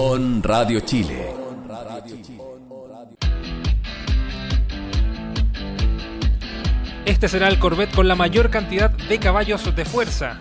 [0.00, 1.34] On Radio Chile.
[7.04, 10.40] Este será el Corvette con la mayor cantidad de caballos de fuerza.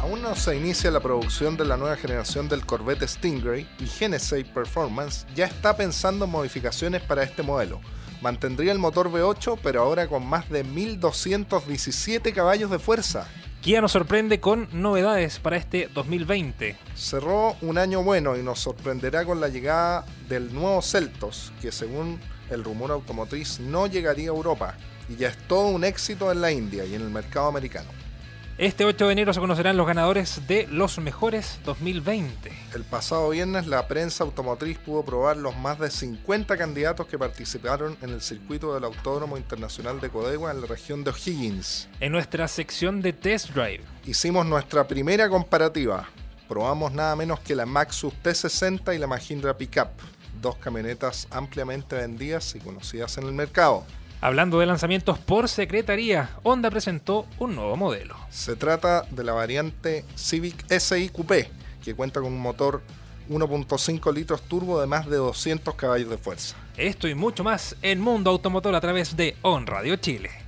[0.00, 4.44] Aún no se inicia la producción de la nueva generación del Corvette Stingray y Genesee
[4.44, 7.80] Performance ya está pensando en modificaciones para este modelo.
[8.20, 13.28] Mantendría el motor V8 pero ahora con más de 1217 caballos de fuerza.
[13.60, 16.76] Kia nos sorprende con novedades para este 2020.
[16.94, 22.20] Cerró un año bueno y nos sorprenderá con la llegada del nuevo Celtos, que según
[22.50, 24.74] el rumor automotriz no llegaría a Europa
[25.08, 27.90] y ya es todo un éxito en la India y en el mercado americano.
[28.58, 32.50] Este 8 de enero se conocerán los ganadores de los mejores 2020.
[32.74, 37.96] El pasado viernes la prensa automotriz pudo probar los más de 50 candidatos que participaron
[38.02, 41.88] en el circuito del Autódromo Internacional de Codegua en la región de O'Higgins.
[42.00, 43.84] En nuestra sección de Test Drive.
[44.04, 46.08] Hicimos nuestra primera comparativa.
[46.48, 49.90] Probamos nada menos que la Maxus T60 y la Mahindra Pickup,
[50.42, 53.84] dos camionetas ampliamente vendidas y conocidas en el mercado.
[54.20, 58.16] Hablando de lanzamientos por secretaría, Honda presentó un nuevo modelo.
[58.30, 61.48] Se trata de la variante Civic SI Coupé,
[61.84, 62.82] que cuenta con un motor
[63.30, 66.56] 1.5 litros turbo de más de 200 caballos de fuerza.
[66.76, 70.47] Esto y mucho más en Mundo Automotor a través de On Radio Chile.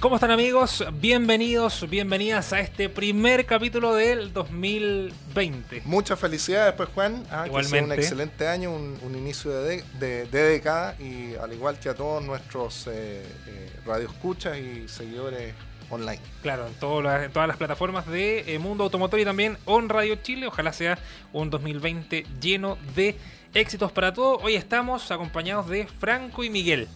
[0.00, 0.84] ¿Cómo están amigos?
[0.92, 5.82] Bienvenidos, bienvenidas a este primer capítulo del 2020.
[5.86, 7.24] Muchas felicidades, pues Juan.
[7.32, 7.84] Ah, que sea Igualmente.
[7.84, 12.22] un excelente año, un, un inicio de, de- década y al igual que a todos
[12.22, 15.52] nuestros eh, eh, radioescuchas y seguidores
[15.90, 16.20] online.
[16.42, 19.88] Claro, en, todo la- en todas las plataformas de eh, Mundo Automotor y también On
[19.88, 20.46] Radio Chile.
[20.46, 20.96] Ojalá sea
[21.32, 23.16] un 2020 lleno de
[23.52, 24.38] éxitos para todos.
[24.44, 26.86] Hoy estamos acompañados de Franco y Miguel.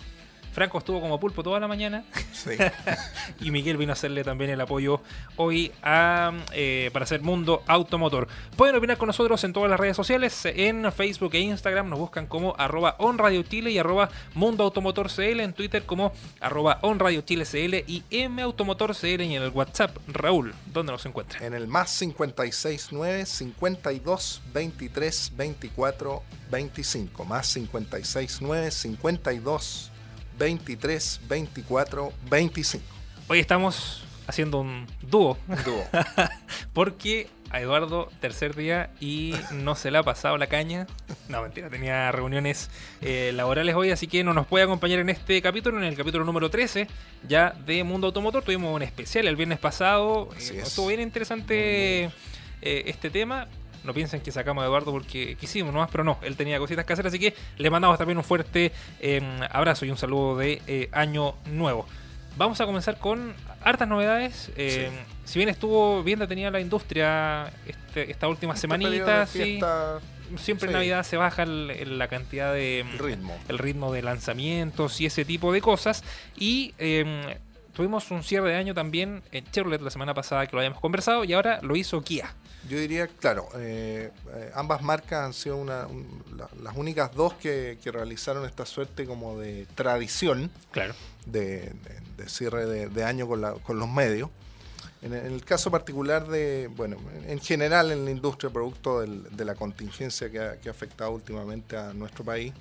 [0.52, 2.50] Franco estuvo como pulpo toda la mañana Sí.
[3.40, 5.00] y Miguel vino a hacerle también el apoyo
[5.36, 8.28] hoy a, eh, para hacer Mundo Automotor.
[8.56, 12.26] Pueden opinar con nosotros en todas las redes sociales, en Facebook e Instagram nos buscan
[12.26, 18.02] como arroba onradiochile y arroba Mundo Automotor CL, en Twitter como arroba onradiochile CL y
[18.10, 19.96] M Automotor CL y en el WhatsApp.
[20.08, 21.42] Raúl, ¿dónde nos encuentran?
[21.42, 27.24] en el más 569 52 23 24 25.
[27.24, 29.91] Más 569 52
[30.42, 32.84] 23 24 25.
[33.28, 35.84] Hoy estamos haciendo un dúo Dúo.
[36.72, 40.88] porque a Eduardo tercer día y no se le ha pasado la caña.
[41.28, 42.70] No, mentira, tenía reuniones
[43.02, 46.24] eh, laborales hoy, así que no nos puede acompañar en este capítulo, en el capítulo
[46.24, 46.88] número 13
[47.28, 48.42] ya de Mundo Automotor.
[48.42, 52.10] Tuvimos un especial el viernes pasado, eh, estuvo bien interesante eh,
[52.62, 53.46] este tema.
[53.84, 56.92] No piensen que sacamos a Eduardo porque quisimos nomás, pero no, él tenía cositas que
[56.92, 58.70] hacer, así que le mandamos también un fuerte
[59.00, 59.20] eh,
[59.50, 61.86] abrazo y un saludo de eh, Año Nuevo.
[62.36, 64.50] Vamos a comenzar con hartas novedades.
[64.56, 64.90] Eh,
[65.24, 69.60] Si bien estuvo bien detenida la industria este- esta última Este semanita, sí,
[70.36, 70.72] siempre en.
[70.74, 73.36] Navidad se baja el- el- la cantidad de el ritmo.
[73.48, 76.02] el ritmo de lanzamientos y ese tipo de cosas.
[76.36, 77.38] Y eh,
[77.72, 81.24] tuvimos un cierre de año también en Chevrolet la semana pasada que lo habíamos conversado
[81.24, 82.34] y ahora lo hizo Kia.
[82.68, 87.34] Yo diría, claro, eh, eh, ambas marcas han sido una, un- la- las únicas dos
[87.34, 90.94] que, que realizaron esta suerte como de tradición Claro.
[91.26, 94.30] de, de- de cierre de, de año con, la- con los medios.
[95.02, 96.96] En, el- en el caso particular de, bueno,
[97.26, 101.10] en general en la industria, producto del- de la contingencia que ha, que ha afectado
[101.10, 102.52] últimamente a nuestro país,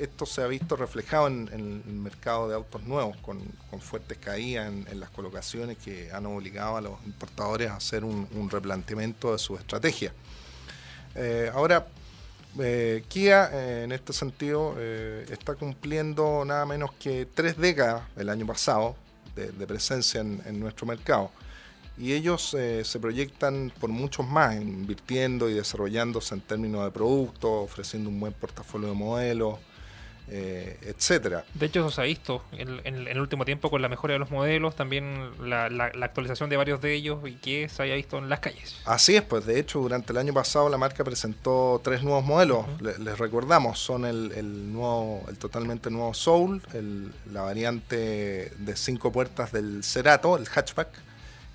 [0.00, 3.38] esto se ha visto reflejado en, el mercado de autos nuevos, con,
[3.68, 8.48] con fuertes caídas en, las colocaciones que han obligado a los importadores a hacer un,
[8.50, 10.12] replanteamiento de su estrategia.
[11.14, 11.86] Eh, ahora,
[12.58, 18.46] eh, Kia eh, en este sentido está cumpliendo nada menos que tres décadas el año
[18.46, 18.96] pasado
[19.36, 21.30] de, presencia en, nuestro mercado.
[21.98, 28.08] Y ellos se proyectan por muchos más, invirtiendo y desarrollándose en términos de productos, ofreciendo
[28.08, 29.58] un buen portafolio de modelos,
[30.30, 31.44] eh, etcétera.
[31.54, 34.12] De hecho, eso se ha visto en, en- en el último tiempo con la mejora
[34.14, 37.82] de los modelos, también la, la- la actualización de varios de ellos y que se
[37.82, 38.76] haya visto en las calles.
[38.84, 42.66] Así es, pues de hecho durante el año pasado la marca presentó tres nuevos modelos.
[42.80, 48.76] Le- Les recordamos, son el, el nuevo, el totalmente nuevo Soul, el- la variante de
[48.76, 50.88] cinco puertas del Cerato, el hatchback,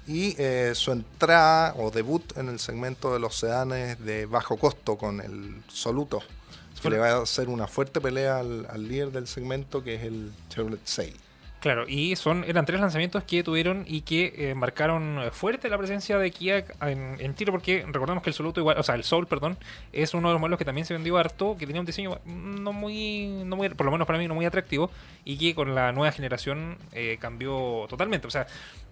[0.07, 4.97] y eh, su entrada o debut en el segmento de los sedanes de bajo costo
[4.97, 6.21] con el Soluto,
[6.89, 10.03] que le va a hacer una fuerte pelea al, al líder del segmento que es
[10.03, 11.13] el Chevrolet 6.
[11.65, 16.19] Claro, y son eran tres lanzamientos que tuvieron y que eh, marcaron fuerte la presencia
[16.19, 19.25] de Kia en, en Chile, porque recordemos que el Soluto igual, o sea, el Soul,
[19.25, 19.57] perdón,
[19.91, 22.71] es uno de los modelos que también se vendió harto, que tenía un diseño no
[22.71, 24.91] muy, no muy, por lo menos para mí no muy atractivo,
[25.23, 28.27] y que con la nueva generación eh, cambió totalmente.
[28.27, 28.45] O sea,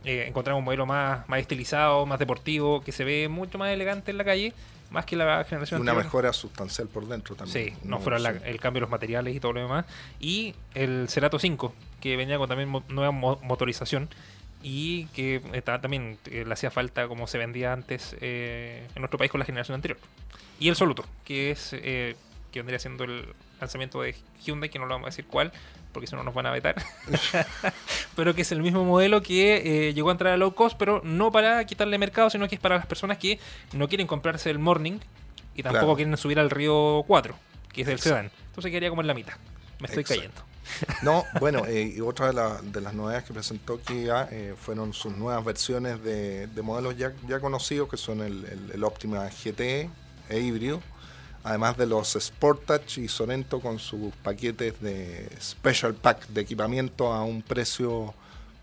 [0.03, 4.09] eh, encontramos un modelo más, más estilizado, más deportivo, que se ve mucho más elegante
[4.09, 4.51] en la calle,
[4.93, 6.05] más que la generación Una anterior.
[6.05, 7.71] mejora sustancial por dentro también.
[7.71, 8.39] Sí, no fuera la- Sí.
[8.45, 9.85] el cambio de los materiales y todo lo demás.
[10.19, 14.07] Y el Cerato 5, que venía con también mo- nueva mo- motorización
[14.61, 19.17] y que estaba también eh, le hacía falta como se vendía antes eh, en nuestro
[19.17, 19.99] país con la generación anterior.
[20.59, 22.15] Y el Soluto, que es eh,
[22.51, 23.25] que vendría siendo el
[23.59, 24.15] lanzamiento de
[24.45, 25.51] Hyundai, que no lo vamos a decir cuál,
[25.93, 26.75] porque si no nos van a vetar.
[28.15, 31.01] pero que es el mismo modelo que eh, llegó a entrar a low cost, pero
[31.03, 33.39] no para quitarle mercado, sino que es para las personas que
[33.73, 34.99] no quieren comprarse el Morning
[35.55, 35.95] y tampoco Claro.
[35.95, 37.35] quieren subir al Río 4,
[37.71, 38.09] que es el Exacto.
[38.17, 38.31] sedán.
[38.47, 39.33] Entonces quedaría como en la mitad.
[39.79, 40.21] Me estoy Exacto.
[40.21, 40.53] cayendo.
[41.03, 44.93] No, bueno, eh, y otra de, la- de las novedades que presentó Kia eh, fueron
[44.93, 49.27] sus nuevas versiones de, de modelos ya, ya conocidos, que son el, el- el Optima
[49.29, 49.89] GT
[50.29, 50.81] e híbrido,
[51.43, 57.23] además de los Sportage y Sorento con sus paquetes de Special Pack de equipamiento a
[57.23, 58.13] un precio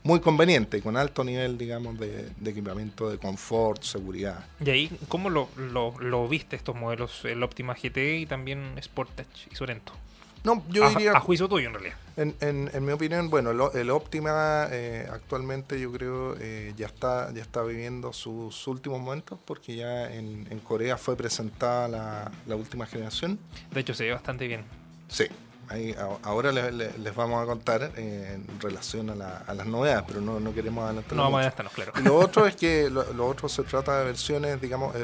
[0.03, 4.47] muy conveniente, con alto nivel, digamos, de, equipamiento de confort, seguridad.
[4.65, 7.25] Y ahí, ¿cómo lo, lo, lo viste estos modelos?
[7.25, 9.93] El Optima GT y también Sportage y Sorento.
[10.45, 11.13] No, yo a, diría...
[11.13, 11.97] a juicio tuyo, en realidad.
[12.17, 16.87] En, en, en mi opinión, bueno, el, el Optima eh, actualmente yo creo eh, ya
[16.87, 22.31] está ya está viviendo sus últimos momentos porque ya en, en Corea fue presentada la,
[22.47, 23.39] la última generación.
[23.71, 24.65] De hecho, se ve bastante bien.
[25.09, 25.25] Sí,
[25.69, 29.67] ahí, ahora le- le- les vamos a contar eh, en relación a, la- a las
[29.67, 31.15] novedades, pero no, no queremos adelantar.
[31.17, 31.93] No vamos a adelantarnos, claro.
[31.99, 34.95] Y lo otro es que lo, lo otro se trata de versiones, digamos,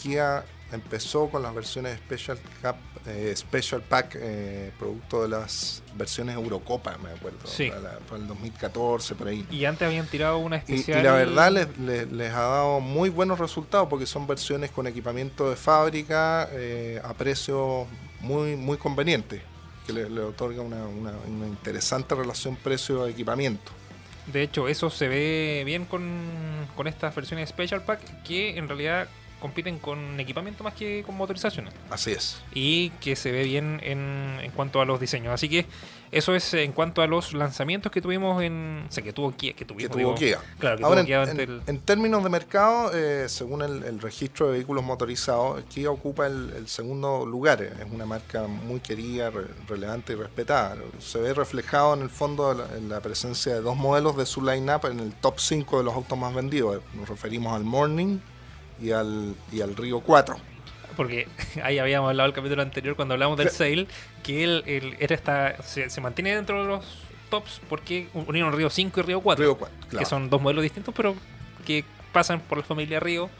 [0.00, 2.76] Kia empezó con las versiones Special Cap,
[3.06, 7.68] eh, Special Pack, eh, producto de las versiones Eurocopa, me acuerdo, Sí.
[7.68, 9.46] para, la- para el 2014, por ahí.
[9.50, 11.02] Y antes habían tirado una Y, y especial.
[11.04, 15.50] la verdad les, les- les ha dado muy buenos resultados porque son versiones con equipamiento
[15.50, 17.86] de fábrica eh, a precios
[18.20, 19.42] muy, muy convenientes,
[19.86, 23.72] que le, le otorga una, una- una interesante relación precio-equipamiento.
[24.26, 26.08] De hecho, eso se ve bien con,
[26.76, 29.08] con estas versiones Special Pack que en realidad
[29.42, 31.74] compiten con equipamiento más que con motorizaciones.
[31.90, 32.40] Así es.
[32.54, 35.34] y que se ve bien en, en cuanto a los diseños.
[35.34, 35.66] Así que
[36.12, 38.84] eso es en cuanto a los lanzamientos que tuvimos en.
[38.88, 39.52] O sea, que tuvo Kia.
[39.52, 40.14] Que, que tuvimos, tuvo digo.
[40.14, 40.38] Kia.
[40.58, 43.62] Claro, que Ahora, tuvo Kia en, ante en- el- en términos de mercado, eh, según
[43.62, 47.62] el, el registro de vehículos motorizados, Kia ocupa el, el segundo lugar.
[47.62, 50.76] Es una marca muy querida, re- relevante y respetada.
[51.00, 54.42] Se ve reflejado en el fondo la- en la presencia de dos modelos de su
[54.42, 56.80] line-up en el top 5 de los autos más vendidos.
[56.94, 58.18] Nos referimos al Morning
[58.82, 60.36] y al, y al Río 4.
[60.96, 61.28] Porque
[61.62, 63.56] ahí habíamos hablado el capítulo anterior cuando hablamos del Sí.
[63.56, 63.86] sale,
[64.22, 66.84] que el, el- era esta, se, se mantiene dentro de los
[67.30, 70.06] tops porque unieron Río 5 y Río 4, Río 4, que claro.
[70.06, 71.14] son dos modelos distintos, pero
[71.64, 73.30] que pasan por la familia Río.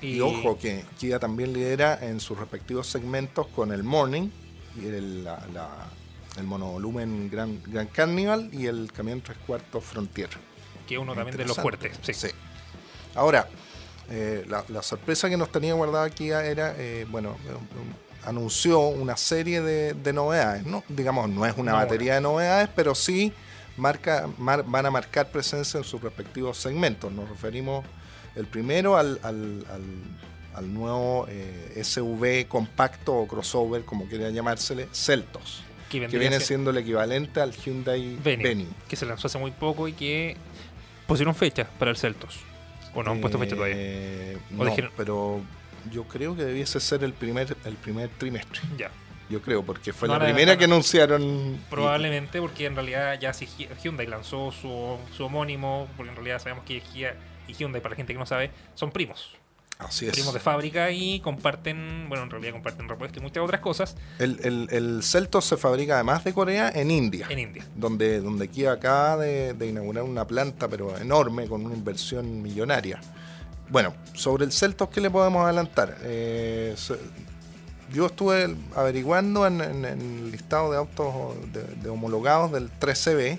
[0.00, 4.28] Y, Y ojo que Kia también lidera en sus respectivos segmentos con el Morning
[4.80, 5.86] y el, la- la-
[6.38, 10.28] el monovolumen Gran, Gran Carnival y el camión tres cuartos Frontier.
[10.86, 11.98] que uno también de los fuertes.
[12.02, 12.28] Sí.
[13.14, 13.48] Ahora,
[14.10, 17.36] eh, la, la sorpresa que nos tenía guardada Kia era, eh, bueno,
[18.24, 20.82] anunció una serie de, de novedades, ¿no?
[20.88, 23.32] Digamos, no es una No, batería de novedades, pero sí
[23.76, 27.12] marca, mar- van a marcar presencia en sus respectivos segmentos.
[27.12, 27.84] Nos referimos
[28.34, 34.88] el primero al, al- al- al nuevo eh, SUV compacto o crossover, como quiera llamársele,
[34.92, 38.66] Celtos, Que, viene siendo el equivalente al Hyundai Venue, Venue.
[38.88, 40.36] que se lanzó hace muy poco y que
[41.06, 42.38] pusieron fecha para el Celtos.
[42.96, 43.76] ¿O no han puesto fecha todavía?
[43.78, 45.40] Eh, ¿O no, dijeron- pero
[45.92, 48.60] yo creo que debiese ser el primer el primer trimestre.
[48.76, 48.90] Ya.
[49.28, 51.58] Yo creo, porque fue No, la primera que anunciaron.
[51.68, 56.38] Probablemente porque en realidad ya si Hy- Hyundai lanzó su, su homónimo, porque en realidad
[56.40, 57.16] sabemos que Kia
[57.48, 59.36] y Hyundai, para la gente que no sabe, son primos.
[59.78, 60.12] Así es.
[60.12, 64.40] Primos de fábrica y comparten, bueno, en realidad comparten repuestos y muchas otras cosas El,
[64.42, 67.26] el, el Celtos se fabrica además de Corea en India.
[67.28, 67.66] en India.
[67.74, 72.98] donde, donde Kia acaba de, de inaugurar una planta, pero enorme, con una inversión millonaria.
[73.68, 75.98] Bueno, sobre el Celtos, ¿qué le podemos adelantar?
[76.02, 76.74] Eh,
[77.92, 81.14] yo estuve averiguando en, en- en el listado de autos
[81.52, 83.38] de, de homologados del 13B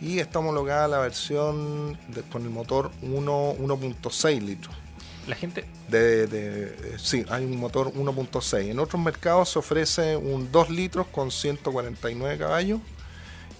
[0.00, 4.74] y está homologada la versión de- con el motor 1 1.6 litros.
[5.28, 8.70] La gente, De, de- sí, hay un motor 1.6.
[8.70, 12.80] En otros mercados se ofrece un 2 litros con 149 caballos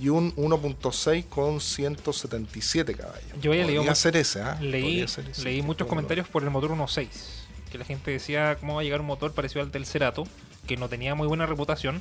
[0.00, 3.22] y un 1.6 con 177 caballos.
[3.40, 4.56] Yo había leído mu- ser ese, ¿ah?
[4.60, 7.06] leí, ser ese, leí muchos comentarios por el motor 1.6,
[7.70, 10.24] que la gente decía cómo va a llegar un motor parecido al del Cerato,
[10.66, 12.00] que no tenía muy buena reputación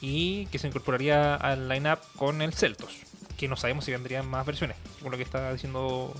[0.00, 2.90] y que se incorporaría al lineup con el Celtos.
[3.36, 6.14] que no sabemos si vendrían más versiones, con lo que está diciendo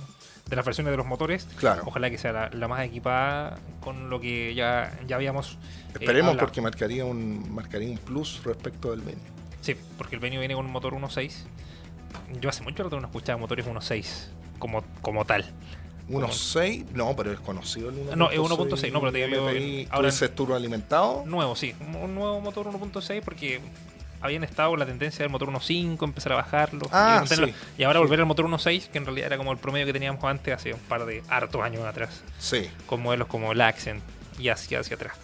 [0.49, 1.47] de las versiones de los motores.
[1.57, 1.83] Claro.
[1.87, 5.53] Ojalá que sea la, la más equipada con lo que ya, ya habíamos.
[5.55, 9.21] eh, Esperemos porque marcaría un, marcaría un plus respecto del Venue.
[9.61, 11.33] Sí, porque el Venue viene con un motor 1.6.
[12.41, 14.05] Yo hace mucho rato no escuchaba motores 1.6
[14.59, 15.47] como, como tal.
[16.11, 18.17] 1.6, no, pero es conocido el 1.6.
[18.17, 19.41] No, es 1.6, no, pero te digo,
[19.91, 21.23] ahora- ¿Tú dices turbo alimentado?
[21.25, 23.61] Nuevo, sí, un nuevo motor 1.6 porque
[24.25, 26.87] habían estado la tendencia del motor 1.5, empezar a bajarlo.
[26.91, 29.59] Ah, y, sí, y ahora volver al motor 1.6, que en realidad era como el
[29.59, 32.71] promedio que teníamos antes hace un par de hartos años atrás, Sí.
[32.87, 34.03] con modelos como el Accent
[34.39, 35.15] y hacia, hacia atrás.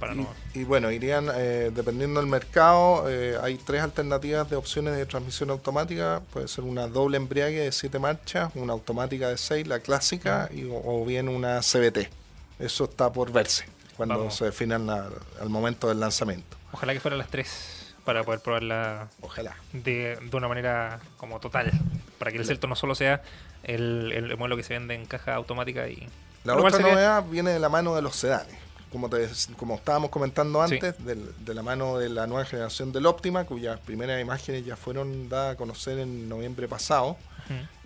[0.00, 4.56] Para no, Y, y bueno, irían, eh, dependiendo del mercado, eh, hay tres alternativas de
[4.56, 6.20] opciones de transmisión automática.
[6.34, 10.64] Puede ser una doble embriague de 7 marchas, una automática de 6, la clásica, y,
[10.64, 12.10] o, o bien una CBT.
[12.58, 13.64] Eso está por verse
[13.96, 14.34] cuando Vamos.
[14.36, 16.56] se definan al momento del lanzamiento.
[16.72, 17.75] Ojalá que fueran las tres
[18.06, 19.54] para poder probarla Ojalá.
[19.74, 21.70] de, de una manera como total.
[22.18, 23.20] Para que el Celto no solo sea
[23.64, 26.08] el, el modelo que se vende en caja automática y.
[26.44, 28.56] La otra sería- novedad viene de la mano de los sedanes.
[28.90, 30.74] Como, te, como estábamos comentando Sí.
[30.74, 34.76] antes, del- de la mano de la nueva generación del Optima, cuyas primeras imágenes ya
[34.76, 37.18] fueron dadas a conocer en noviembre pasado.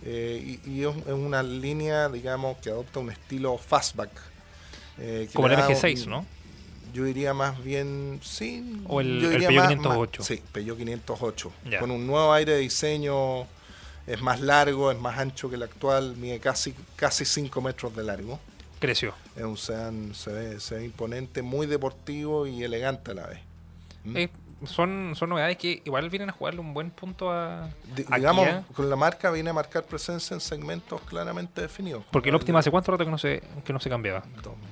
[0.04, 4.10] Eh, y y es, una línea, digamos, que adopta un estilo fastback.
[4.98, 6.26] eh, que Como el da MG6, un- ¿no?
[6.92, 8.82] Yo diría más bien, sí.
[8.86, 10.20] O el- yo el diría Peugeot más- 508.
[10.22, 11.52] más- sí, Peugeot 508.
[11.70, 11.80] Ya.
[11.80, 13.42] Con un nuevo aire de diseño,
[14.06, 18.02] es más largo, es más ancho que el actual, mide casi, casi 5 metros de
[18.04, 18.38] largo.
[18.78, 19.12] Creció.
[19.36, 23.40] Es un sedán, se ve, se ve imponente, muy deportivo y elegante a la vez.
[24.04, 24.16] ¿Mm?
[24.16, 24.30] Eh,
[24.64, 27.68] son, son novedades que igual vienen a jugarle un buen punto a.
[27.94, 32.04] Di- a digamos, Kia, con la marca viene a marcar presencia en segmentos claramente definidos.
[32.10, 34.22] porque el como Optima hace cuánto rato que no se, que no se cambiaba.
[34.42, 34.68] 2000,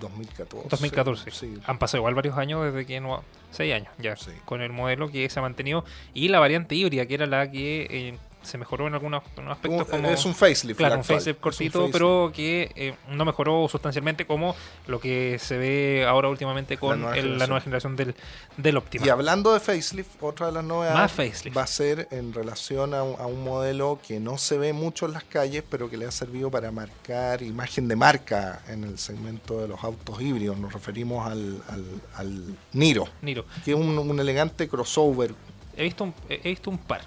[0.00, 0.68] 2014.
[0.68, 1.30] 2014.
[1.30, 1.58] Sí.
[1.66, 3.22] Han pasado igual varios años desde que no.
[3.52, 4.16] 6 años ya.
[4.16, 4.32] Sí.
[4.44, 5.84] Con el modelo que se ha mantenido.
[6.14, 9.86] Y la variante híbrida, que era la que eh, se mejoró en algunos, en aspectos.
[9.88, 10.78] Como, es un facelift.
[10.78, 14.54] Claro, un facelift un cortito, pero que eh, no mejoró sustancialmente como
[14.86, 17.48] lo que se ve ahora últimamente con nueva el- la generación.
[17.50, 18.14] nueva generación del,
[18.56, 19.06] del Optima.
[19.06, 20.96] Y hablando de facelift, otra de las novedades
[21.56, 25.06] va a ser en relación a un, a un modelo que no se ve mucho
[25.06, 28.98] en las calles, pero que le ha servido para marcar imagen de marca en el
[28.98, 30.56] segmento de los autos híbridos.
[30.58, 31.84] Nos referimos al, al,
[32.14, 35.34] al Niro, Niro, que es un, un elegante crossover.
[35.76, 37.00] he visto un, he visto un par.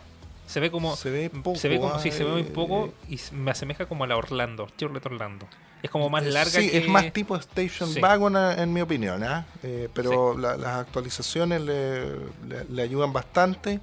[0.50, 0.96] Se ve como.
[0.96, 3.52] Se ve poco, se ve como, sí, se ve muy eh, poco y s- me
[3.52, 5.48] asemeja como a la Orlando, Chevrolet Orlando.
[5.84, 6.80] Es como más larga Sí, que...
[6.80, 8.00] es más tipo Station Sí.
[8.02, 9.46] Wagon eh, en mi opinión, ¿ah?
[9.62, 12.16] Eh, pero la- las actualizaciones le,
[12.48, 13.80] le- le ayudan bastante,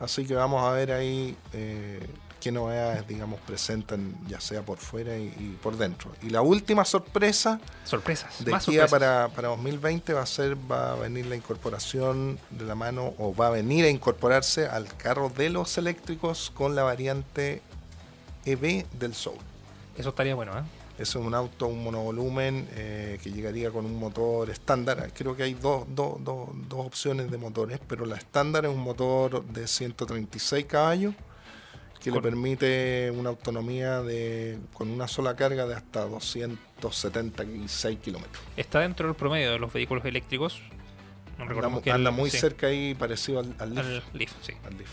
[0.00, 2.00] así que vamos a ver ahí eh,
[2.42, 6.10] qué novedades, digamos, presentan, ya sea por fuera y, y por dentro.
[6.22, 8.44] Y la última sorpresa Sorpresas.
[8.44, 8.90] de más Kia sorpresas.
[8.90, 13.32] para, para 2020 va a ser, va a venir la incorporación de la mano, o
[13.32, 17.62] va a venir a incorporarse al carro de los eléctricos con la variante
[18.44, 19.38] EV del Soul.
[19.96, 20.62] Eso estaría bueno, ¿eh?
[20.98, 25.12] Eso es un auto, un monovolumen eh, que llegaría con un motor estándar.
[25.14, 28.80] Creo que hay dos, dos, dos, dos opciones de motores, pero la estándar es un
[28.80, 31.14] motor de 136 caballos
[32.02, 38.42] que le permite una autonomía de con una sola carga de hasta 276 kilómetros.
[38.56, 40.60] Está dentro del promedio de los vehículos eléctricos.
[41.38, 43.86] No Anda, que anda el- muy sí, cerca ahí, parecido al, al Leaf.
[43.86, 44.52] al Leaf, sí.
[44.64, 44.90] al Leaf.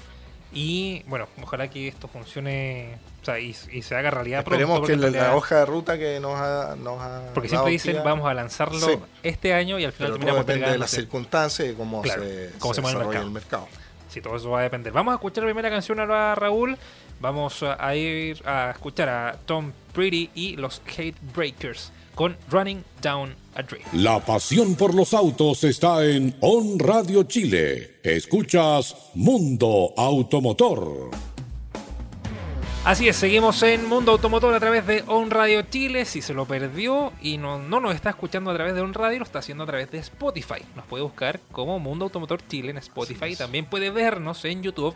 [0.51, 5.05] Y bueno, ojalá que esto funcione o sea, y, y se haga realidad Esperemos pronto.
[5.11, 8.33] que la, hoja de ruta que nos ha, nos ha Porque siempre dicen vamos a
[8.33, 8.93] lanzarlo Sí.
[9.21, 10.95] este año y al final pero todo terminamos depende de las sí.
[10.95, 13.67] circunstancias y cómo Claro, se, cómo se mueve el desarrolla mercado.
[13.67, 13.88] el mercado.
[14.09, 14.91] Sí, todo eso va a depender.
[14.91, 16.77] Vamos a escuchar la primera canción ahora, Raúl.
[17.21, 22.83] Vamos a a ir a escuchar a Tom Pretty y los Hate Breakers con Running
[23.01, 23.83] Down a Dream.
[23.93, 27.99] La pasión por los autos está en On Radio Chile.
[28.03, 31.28] Escuchas Mundo Automotor.
[32.85, 36.05] Así es, seguimos en Mundo Automotor a través de On Radio Chile.
[36.05, 39.19] Si se lo perdió y no, no nos está escuchando a través de On Radio,
[39.19, 40.65] lo está haciendo a través de Spotify.
[40.75, 43.25] Nos puede buscar como Mundo Automotor Chile en Spotify.
[43.25, 43.39] Así es.
[43.39, 44.95] También puede vernos en YouTube,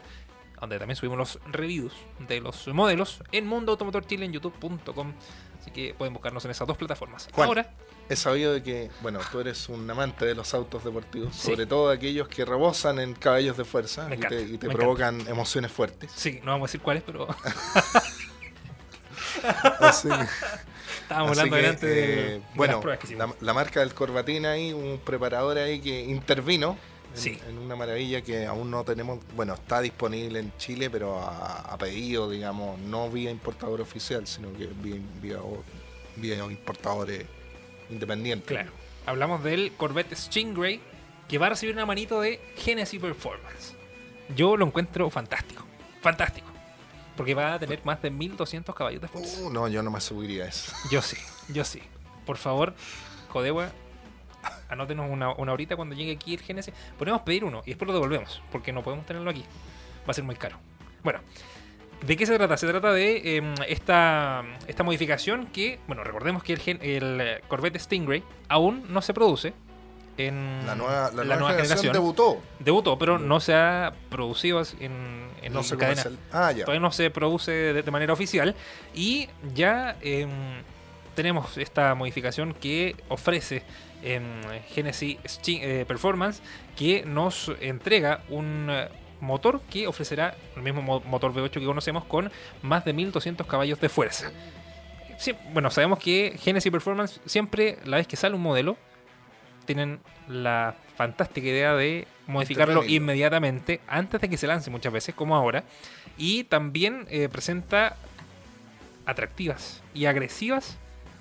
[0.60, 1.94] donde también subimos los reviews
[2.28, 5.14] de los modelos en Mundo Automotor Chile en youtube.com.
[5.60, 7.28] Así que pueden buscarnos en esas dos plataformas.
[7.34, 7.74] Juan, Ahora,
[8.10, 11.48] He sabido de que, bueno, tú eres un amante de los autos deportivos, Sí.
[11.52, 14.70] sobre todo aquellos que rebosan en caballos de fuerza Me y encanta, te, y te
[14.70, 16.12] provocan emociones fuertes.
[16.16, 17.28] sí, no vamos a decir cuáles, pero
[19.80, 20.10] Así,
[21.02, 23.94] estábamos así hablando que, delante de, eh, de bueno, las que la, la marca del
[23.94, 26.78] Corbatín ahí, un preparador ahí que intervino
[27.16, 27.40] en, Sí.
[27.48, 31.78] en una maravilla que aún no tenemos, bueno, está disponible en Chile, pero a, a
[31.78, 35.38] pedido, digamos, no vía importador oficial, sino que vía, vía,
[36.16, 37.26] vía importadores
[37.94, 38.48] independientes.
[38.48, 38.72] Claro.
[39.06, 40.80] Hablamos del Corvette Stingray
[41.28, 43.76] que va a recibir una manito de Genesis Performance.
[44.36, 45.66] Yo lo encuentro fantástico.
[46.02, 46.48] fantástico.
[47.16, 49.42] Porque va a tener más de 1200 caballos de fuerza.
[49.42, 50.72] Uh, no, yo no me subiría eso.
[50.92, 51.18] Yo sí,
[51.50, 51.80] yo sí.
[52.26, 52.74] Por favor,
[53.30, 53.72] Jodewa,
[54.70, 56.74] anótenos una, una horita cuando llegue aquí el Genesis.
[56.98, 59.44] Podemos pedir uno y después lo devolvemos, porque no podemos tenerlo aquí.
[60.08, 60.58] Va a ser muy caro.
[61.04, 61.20] Bueno,
[62.06, 62.58] ¿de qué se trata?
[62.58, 67.80] Se trata de em, esta, esta modificación que, bueno, recordemos que el, gen- el Corvette
[67.80, 69.54] Stingray aún no se produce
[70.18, 72.40] en La nueva, la la nueva generación, debutó.
[72.60, 74.92] Debutó, pero no se ha producido en,
[75.42, 76.04] en no se cadena.
[76.32, 76.66] Ah, ya.
[76.66, 78.56] Todavía no se produce de, de manera oficial.
[78.94, 80.30] Y ya em,
[81.16, 83.64] tenemos esta modificación que ofrece
[84.04, 84.24] em,
[84.70, 85.18] Genesis
[85.48, 86.42] eh, Performance,
[86.76, 88.70] que nos entrega un
[89.24, 93.80] motor que ofrecerá el mismo mo- motor V8 que conocemos con más de 1200 caballos
[93.80, 94.32] de fuerza.
[95.18, 98.78] Sí, bueno, sabemos que Genesis Performance siempre, la vez que sale un modelo,
[99.66, 105.36] tienen la fantástica idea de modificarlo inmediatamente antes de que se lance muchas veces, como
[105.36, 105.64] ahora.
[106.18, 107.96] Y también eh, presenta
[109.06, 110.78] atractivas y agresivas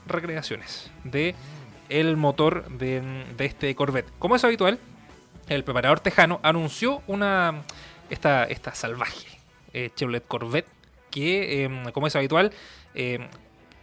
[0.06, 1.34] recreaciones de
[1.88, 3.00] el motor de,
[3.36, 4.08] de este Corvette.
[4.18, 4.78] Como es habitual,
[5.48, 7.62] el preparador tejano anunció una
[8.12, 9.26] esta, esta salvaje
[9.72, 10.68] eh, Chevrolet Corvette
[11.10, 12.52] que, eh, como es habitual,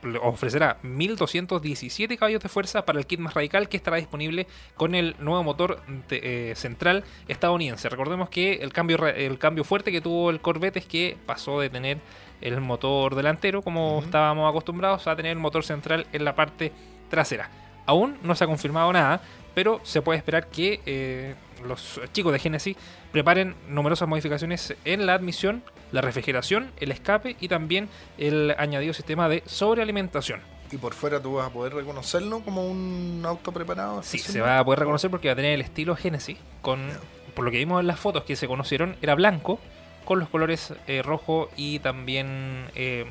[0.01, 4.95] le ofrecerá 1217 caballos de fuerza para el kit más radical que estará disponible con
[4.95, 7.89] el nuevo motor de- eh, central estadounidense.
[7.89, 11.69] Recordemos que el cambio, el cambio fuerte que tuvo el Corvette es que pasó de
[11.69, 11.97] tener
[12.41, 16.71] el motor delantero como estábamos acostumbrados a tener el motor central en la parte
[17.09, 17.49] trasera.
[17.85, 19.21] Aún no se ha confirmado nada,
[19.53, 22.77] pero se puede esperar que eh, los chicos de Genesis
[23.11, 29.29] preparen numerosas modificaciones en la admisión, la refrigeración, el escape y también el añadido sistema
[29.29, 30.41] de sobrealimentación.
[30.71, 34.03] Y por fuera tú vas a poder reconocerlo como un auto preparado.
[34.03, 36.37] Sí, se va a poder reconocer porque va a tener el estilo Genesis.
[36.61, 36.89] Con,
[37.33, 39.59] por lo que vimos en las fotos que se conocieron, era blanco
[40.05, 43.05] con los colores eh, rojo y también eh,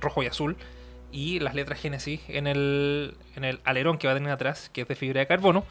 [0.00, 0.56] rojo y azul.
[1.12, 4.82] Y las letras Genesis en el, en el alerón que va a tener atrás, que
[4.82, 5.64] es de fibra de carbono.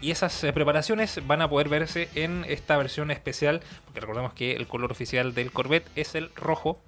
[0.00, 4.52] Y esas eh, preparaciones van a poder verse en esta versión especial, porque recordemos que
[4.52, 6.80] el color oficial del Corvette es el rojo,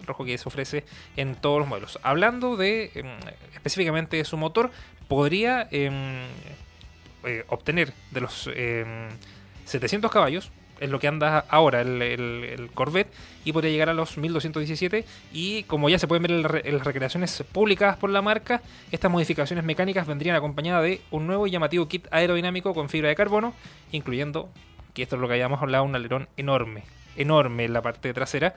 [0.00, 0.84] el rojo que se ofrece
[1.16, 1.98] en todos los modelos.
[2.02, 3.06] Hablando de em,
[3.54, 4.70] específicamente de su motor,
[5.08, 6.22] podría em,
[7.24, 9.08] eh, obtener de los em,
[9.66, 13.12] 700 caballos, es lo que anda ahora el, el- el Corvette,
[13.44, 15.04] y podría llegar a los 1217.
[15.32, 19.64] Y como ya se pueden ver en las recreaciones publicadas por la marca, estas modificaciones
[19.64, 23.54] mecánicas vendrían acompañadas de un nuevo y llamativo kit aerodinámico con fibra de carbono,
[23.92, 24.48] incluyendo,
[24.94, 26.82] que esto es lo que habíamos hablado, un alerón enorme,
[27.16, 28.54] enorme en la parte trasera,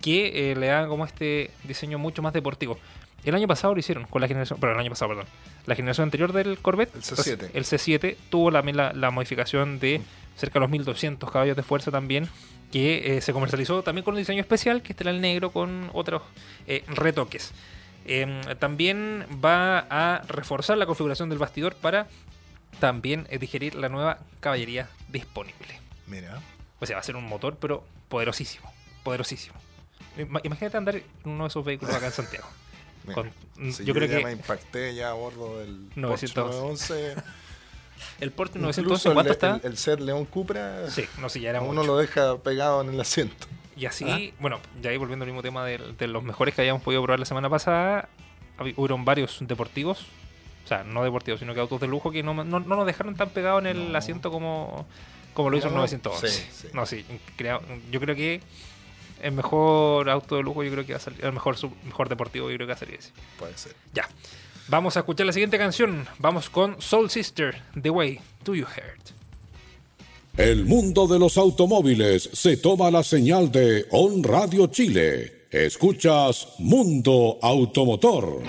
[0.00, 2.78] que eh, le da como este diseño mucho más deportivo.
[3.24, 5.26] El año pasado lo hicieron con la generación, pero el año pasado, perdón,
[5.64, 7.50] la generación anterior del Corvette, El C7.
[7.54, 10.02] el C7 tuvo la, la, la modificación de
[10.36, 12.28] cerca de los 1200 caballos de fuerza también,
[12.72, 15.90] que eh, se comercializó también con un diseño especial, que este era el negro con
[15.92, 16.22] otros
[16.66, 17.52] eh, retoques.
[18.06, 22.06] Em, también va a reforzar la configuración del bastidor para
[22.80, 25.80] también eh, digerir la nueva caballería disponible.
[26.06, 26.40] Mira.
[26.80, 28.70] O sea, va a ser un motor, pero poderosísimo.
[29.04, 29.56] Poderosísimo.
[30.18, 32.46] Ima- Imagínate andar en uno de esos vehículos acá en Santiago.
[33.04, 33.14] mira.
[33.14, 37.14] Con- mm, Sí, yo creo ya que me impacté ya a bordo del 911.
[37.94, 38.24] Porsche 911.
[38.24, 39.66] el Porsche Incluso 911, el, ¿cuánto está?
[39.66, 41.86] el, el Seat León Cupra, Sí, no sé, ya era uno mucho.
[41.86, 43.46] lo deja pegado en el asiento.
[43.76, 44.18] Y así, Ah.
[44.40, 47.18] bueno, ya ahí volviendo al mismo tema de, de los mejores que habíamos podido probar
[47.18, 48.08] la semana pasada,
[48.76, 50.06] hubieron varios deportivos,
[50.64, 53.16] o sea, no deportivos, sino que autos de lujo que no, no, no nos dejaron
[53.16, 53.98] tan pegado en el No.
[53.98, 54.86] asiento como,
[55.34, 56.28] como lo hizo el No, 911.
[56.28, 56.68] sí, sí.
[56.72, 57.04] No, sí,
[57.90, 58.40] yo creo que
[59.22, 62.08] el mejor auto de lujo, yo creo que va a salir, el mejor, sub- mejor
[62.08, 63.10] deportivo, yo creo que va a salir ese.
[63.38, 63.74] Puede ser.
[63.92, 64.08] Ya.
[64.68, 66.06] Vamos a escuchar la siguiente canción.
[66.18, 69.10] Vamos con Soul Sister, The Way to You Heart.
[70.38, 75.46] El mundo de los automóviles se toma la señal de On Radio Chile.
[75.50, 78.42] Escuchas Mundo Automotor.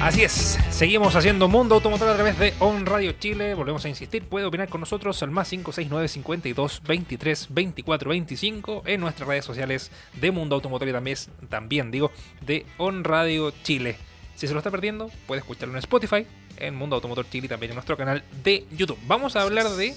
[0.00, 3.54] Así es, seguimos haciendo Mundo Automotor a través de On Radio Chile.
[3.54, 9.00] Volvemos a insistir, puede opinar con nosotros al más 569 52 23 24 25 en
[9.00, 11.16] nuestras redes sociales de Mundo Automotor y también,
[11.48, 12.10] también digo,
[12.44, 13.96] de On Radio Chile.
[14.42, 16.26] Si se lo está perdiendo, puede escucharlo en Spotify,
[16.56, 18.98] en Mundo Automotor Chile y también en nuestro canal de YouTube.
[19.06, 19.94] Vamos a hablar de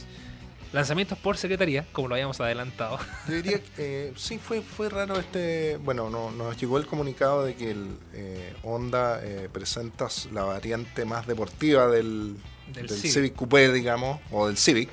[0.71, 2.99] lanzamientos por secretaría, como lo habíamos adelantado.
[3.27, 3.69] Yo diría que
[4.09, 5.77] eh, sí, fue, fue raro este.
[5.77, 11.05] Bueno, no, nos llegó el comunicado de que el eh, Honda eh, presenta la variante
[11.05, 12.37] más deportiva del,
[12.71, 13.11] Del del Civic.
[13.13, 13.33] Civic.
[13.35, 14.91] Coupé, digamos, o del Civic,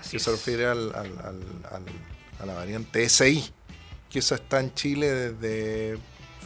[0.00, 0.22] Así que es.
[0.22, 3.44] se refiere al, al- al- al- a la variante SI,
[4.08, 5.98] que esa está en Chile desde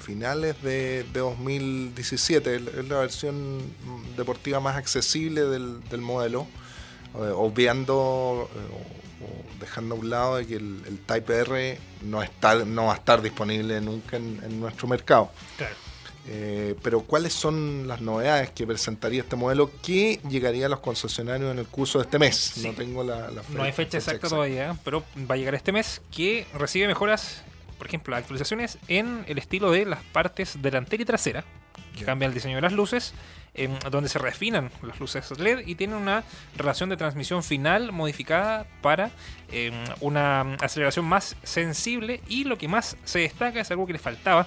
[0.03, 2.57] finales de, de 2017.
[2.57, 3.63] Es la versión
[4.17, 6.47] deportiva más accesible del, del modelo,
[7.15, 12.23] eh, obviando eh, o dejando a un lado de que el, el Type R no,
[12.23, 15.31] está, no va a estar disponible nunca en, en nuestro mercado.
[15.57, 15.75] Claro.
[16.29, 21.51] Eh, pero ¿cuáles son las novedades que presentaría este modelo que llegaría a los concesionarios
[21.51, 22.37] en el curso de este mes?
[22.37, 22.67] Sí.
[22.67, 26.01] No tengo la, la No hay fecha exacta todavía, pero va a llegar este mes
[26.13, 27.43] que recibe mejoras,
[27.83, 31.43] por ejemplo, actualizaciones en el estilo de las partes delantera y trasera,
[31.95, 32.07] que Ya.
[32.07, 33.13] cambia el diseño de las luces,
[33.91, 36.23] donde se refinan las luces LED y tiene una
[36.57, 39.11] relación de transmisión final modificada para
[39.51, 43.99] em, una aceleración más sensible y lo que más se destaca es algo que le
[43.99, 44.47] faltaba,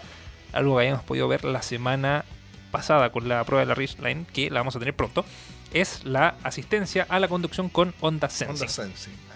[0.53, 2.23] algo que habíamos podido ver la semana
[2.71, 5.25] pasada con la prueba de la Ridgeline, que la vamos a tener pronto,
[5.73, 8.69] es la asistencia a la conducción con onda sensing.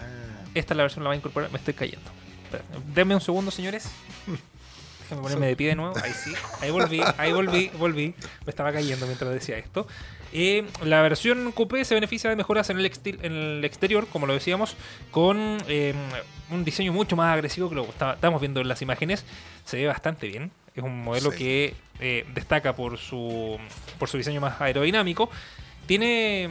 [0.00, 1.50] Ah, Esta es la versión la va a incorporar.
[1.52, 2.10] Me estoy cayendo.
[2.94, 3.88] Denme un segundo, señores.
[5.02, 5.94] Déjenme ponerme de pie de nuevo.
[6.02, 6.32] Ahí sí.
[6.60, 7.00] Ahí volví.
[7.18, 7.70] Ahí volví.
[7.78, 8.14] Volví.
[8.46, 9.86] Me estaba cayendo mientras decía esto.
[10.32, 14.26] Eh, la versión coupé se beneficia de mejoras en el, exti- en el exterior, como
[14.28, 14.76] lo decíamos,
[15.10, 15.92] con eh,
[16.50, 19.24] un diseño mucho más agresivo que lo que está- estamos viendo en las imágenes.
[19.64, 20.52] Se ve bastante bien.
[20.76, 21.38] Es un modelo Sí.
[21.38, 23.58] que eh, destaca por su,
[23.98, 25.28] por su diseño más aerodinámico.
[25.86, 26.48] Tiene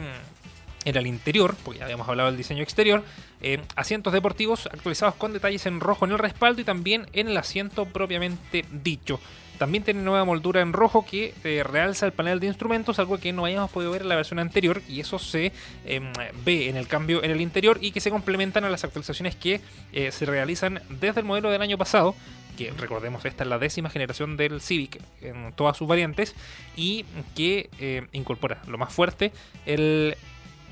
[0.84, 3.04] en el interior, porque ya habíamos hablado del diseño exterior,
[3.42, 7.36] eh, asientos deportivos actualizados con detalles en rojo en el respaldo y también en el
[7.36, 9.20] asiento propiamente dicho.
[9.58, 13.30] También tiene nueva moldura en rojo que eh, realza el panel de instrumentos, algo que
[13.30, 15.52] no habíamos podido ver en la versión anterior y eso se
[15.84, 16.10] em,
[16.46, 19.60] ve en el cambio en el interior y que se complementan a las actualizaciones que
[19.92, 22.14] eh, se realizan desde el modelo del año pasado,
[22.56, 26.34] que recordemos esta es la décima generación del Civic en todas sus variantes
[26.74, 27.04] y
[27.36, 27.68] que
[28.12, 29.30] incorpora lo más fuerte
[29.66, 30.16] el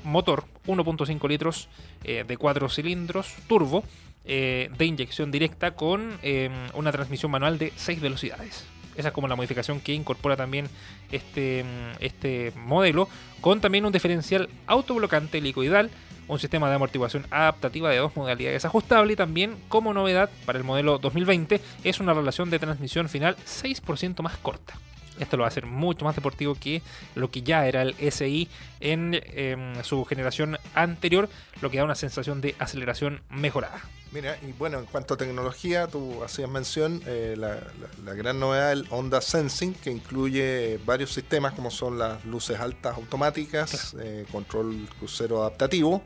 [0.03, 1.69] motor 1.5 litros
[2.03, 3.83] eh, de 4 cilindros turbo
[4.25, 8.65] eh, de inyección directa con eh, una transmisión manual de 6 velocidades.
[8.95, 10.67] Esa es como la modificación que incorpora también
[11.11, 13.07] este, mm, este modelo,
[13.41, 15.89] con también un diferencial autoblocante helicoidal,
[16.27, 20.63] un sistema de amortiguación adaptativa de dos modalidades ajustable y también como novedad para el
[20.63, 24.75] modelo 2020 es una relación de transmisión final 6% más corta.
[25.19, 26.81] Esto lo va a hacer mucho más deportivo que
[27.15, 28.47] lo que ya era el SI
[28.79, 31.29] en em, su generación anterior,
[31.61, 33.81] lo que da una sensación de aceleración mejorada.
[34.11, 37.59] Mira, y bueno, en cuanto a tecnología, tú hacías mención, eh, la, la-
[38.05, 42.95] la gran novedad del Honda Sensing, que incluye varios sistemas como son las luces altas
[42.95, 46.01] automáticas, eh, control crucero adaptativo,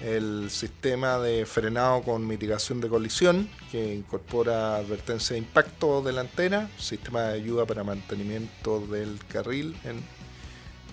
[0.00, 7.22] el sistema de frenado con mitigación de colisión, que incorpora advertencia de impacto delantera, sistema
[7.22, 10.02] de ayuda para mantenimiento del carril, en-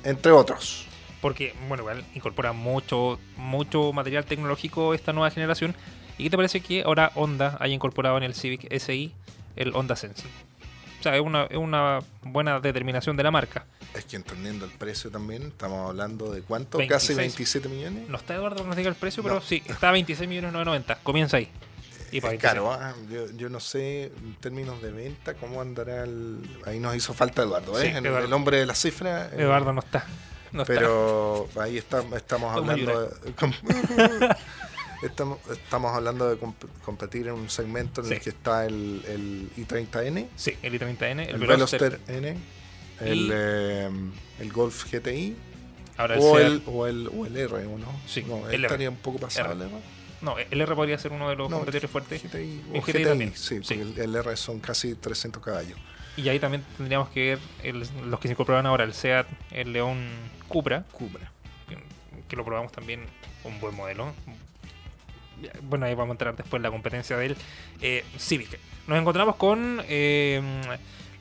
[0.04, 0.86] entre otros.
[1.22, 5.76] Porque, bueno, incorpora mucho, mucho material tecnológico esta nueva generación.
[6.18, 9.14] ¿Y qué te parece que ahora Honda haya incorporado en el Civic SI
[9.56, 10.30] el Honda Sensing?
[11.06, 13.66] Sea, es una, es una buena determinación de la marca.
[13.94, 16.90] Es que entendiendo el precio también, estamos hablando de cuánto, 26.
[17.10, 18.10] casi 27 millones.
[18.10, 21.04] No está Eduardo que nos diga el precio, pero sí, está a 26 millones 990.
[21.04, 21.48] Comienza ahí.
[22.12, 22.42] Y para Es 26.
[22.42, 22.96] caro, ¿ah?
[23.12, 26.40] yo, yo no sé en términos de venta cómo andará el...
[26.66, 27.84] Ahí nos hizo falta Eduardo, ¿eh?
[27.84, 28.26] Sí, el, Eduardo.
[28.26, 29.28] el hombre de la cifra.
[29.28, 30.06] eh, Eduardo no está.
[30.52, 30.74] No está.
[30.74, 33.10] pero ahí está- estamos hablando de...
[35.08, 39.50] estamos, estamos hablando de comp- competir en un segmento en el que está el, el
[39.58, 41.82] i30N, Sí, el i30N, el, el, Veloster.
[41.82, 42.38] Veloster N,
[43.02, 43.90] el, eh,
[44.40, 45.36] el Golf GTI
[45.98, 47.88] Ahora el o el, o, el, o el R, ¿o no?
[48.08, 49.64] Sí, no, el estaría un poco pasado R.
[49.64, 49.82] el R.
[50.22, 52.22] No, el R podría ser uno de los No, competidores fuertes.
[52.24, 53.32] GTI, El GTI GTI, también.
[53.36, 53.76] sí, Sí.
[53.76, 55.78] porque el, el R son casi 300 caballos.
[56.18, 59.72] Y ahí también tendríamos que ver el- los que se incorporan ahora, el Seat, el
[59.74, 60.06] León
[60.48, 61.32] Cupra, Cupra.
[61.70, 61.78] que,
[62.28, 63.02] que lo probamos también,
[63.44, 64.14] un buen modelo.
[65.64, 67.36] Bueno, ahí vamos a entrar después en la competencia del
[67.82, 68.60] eh, Civic.
[68.88, 70.42] Nos encontramos con eh,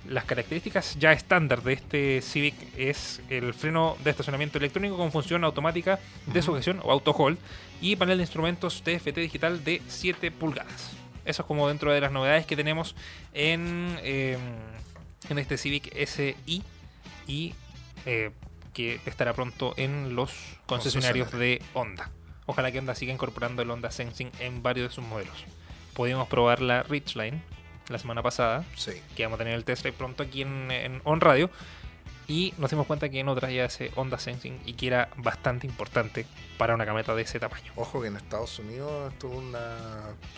[0.09, 5.45] las características ya estándar de este Civic es el freno de estacionamiento electrónico con función
[5.45, 7.39] automática de sujeción o auto hold
[7.81, 10.93] y panel de instrumentos TFT digital de 7 pulgadas.
[11.25, 12.95] Eso es como dentro de las novedades que tenemos
[13.33, 14.37] en, eh,
[15.31, 16.63] en este Civic SI
[17.27, 17.55] y
[18.75, 20.33] que estará pronto en los
[20.67, 22.11] concesionarios de Honda.
[22.47, 25.45] Ojalá que Honda siga incorporando el Honda Sensing en varios de sus modelos.
[25.95, 27.43] Pudimos probar la Ridgeline
[27.89, 28.93] la semana pasada, Sí.
[29.17, 31.51] que vamos a tener el test drive pronto aquí en, en On Radio.
[32.27, 36.25] Y nos dimos cuenta que no traía ese Honda Sensing y que era bastante importante
[36.57, 37.71] para una camioneta de ese tamaño.
[37.77, 39.77] Ojo que en Estados Unidos tuvo una.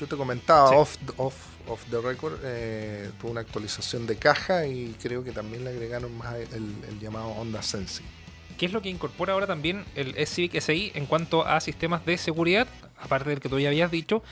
[0.01, 0.75] Yo te comentaba Sí.
[0.77, 1.37] off, off,
[1.69, 6.16] off the record, eh, tuvo una actualización de caja y creo que también le agregaron
[6.19, 8.07] más el, el llamado Honda Sensing.
[8.59, 12.16] ¿Qué es lo que incorpora ahora también el Civic SI en cuanto a sistemas de
[12.16, 12.66] seguridad?
[12.99, 14.23] Aparte del que tú ya habías dicho,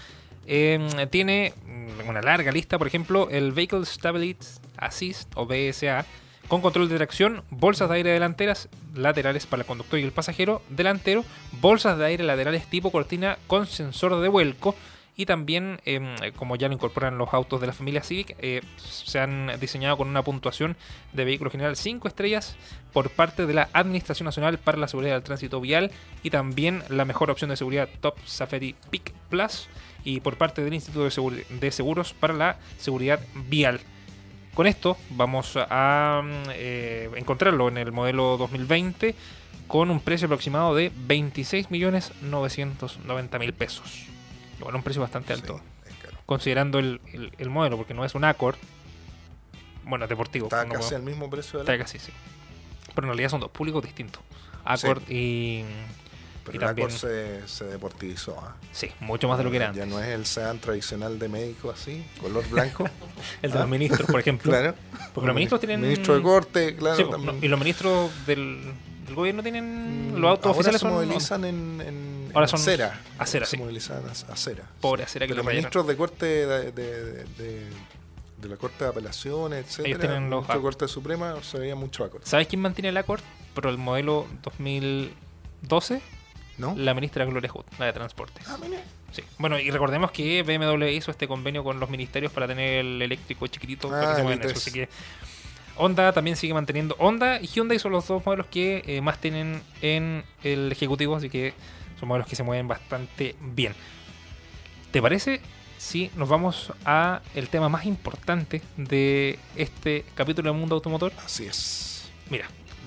[0.46, 6.04] eh, tiene mm, una larga lista, por ejemplo, el Vehicle Stability Assist o BSA,
[6.48, 10.62] con control de tracción, bolsas de aire delanteras, laterales para el conductor y el pasajero
[10.68, 11.24] delantero,
[11.60, 14.74] bolsas de aire laterales tipo cortina con sensor de vuelco
[15.16, 19.20] y también, em, como ya lo incorporan los autos de la familia Civic, eh, se
[19.20, 20.77] han diseñado con una puntuación
[21.12, 22.57] de vehículo general 5 estrellas
[22.92, 27.05] por parte de la Administración Nacional para la Seguridad del Tránsito Vial y también la
[27.05, 29.68] mejor opción de seguridad Top Safety Peak Plus
[30.05, 33.81] y por parte del Instituto de, Seguros para la Seguridad Vial.
[34.55, 39.14] Con esto vamos a eh, encontrarlo en el modelo 2020
[39.66, 44.09] con un precio aproximado de 26.990.000 pesos.
[44.60, 45.60] Bueno, un precio bastante alto.
[46.26, 47.00] considerando el,
[47.48, 48.56] modelo, porque no es un Accord.
[49.84, 50.46] Bueno, deportivo.
[50.46, 51.60] Está casi al mismo precio.
[51.60, 52.12] Está casi, sí.
[52.94, 54.22] Pero en realidad son dos públicos distintos.
[54.64, 55.64] Accord y
[56.44, 58.38] pero también, se, se deportivizó.
[58.38, 58.54] ¿ah?
[58.72, 61.70] Sí, mucho más de lo que era Ya no es el sedan tradicional de médico
[61.70, 62.84] así, color blanco.
[63.42, 63.70] el de los ¿Ah?
[63.70, 64.50] ministros, por ejemplo.
[64.50, 64.74] Claro.
[65.14, 65.80] Porque los ministros tienen.
[65.80, 67.38] Ministro de corte, claro.
[67.40, 68.74] y los ministros del,
[69.14, 70.14] gobierno tienen.
[70.14, 73.01] Mm, los autos oficiales se movilizan en, en, Ahora son acera.
[73.18, 74.64] Acera, se movilizan acera.
[74.81, 77.25] Pobre acera que los ministros de corte de, de,
[78.38, 82.05] de, la Corte de Apelaciones, etcétera, Ellos tienen los de Corte Suprema se veía mucho
[82.05, 82.27] acorde.
[82.27, 83.23] ¿Sabes quién mantiene el acorde?
[83.55, 86.03] Pero el modelo 2012
[86.59, 88.40] la ministra Gloria Hood, la de Transporte.
[88.47, 88.57] Ah,
[89.11, 89.23] sí.
[89.38, 93.47] Bueno, y recordemos que BMW hizo este convenio con los ministerios para tener el eléctrico
[93.47, 94.59] chiquitito para que ah, se eso.
[94.59, 94.88] Así que
[95.77, 96.94] Honda también sigue manteniendo.
[96.99, 101.29] Honda y Hyundai son los dos modelos que eh, más tienen en el ejecutivo, así
[101.29, 101.55] que
[101.98, 103.74] son modelos que se mueven bastante bien.
[104.90, 105.40] ¿Te parece
[105.78, 111.12] si nos vamos a el tema más importante de este capítulo del mundo automotor?
[111.24, 112.11] Así es.
[112.30, 112.46] Mira,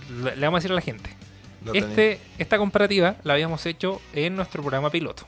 [0.10, 1.10] le vamos a decir a la gente.
[1.74, 5.28] Este, esta comparativa la habíamos hecho en nuestro programa piloto.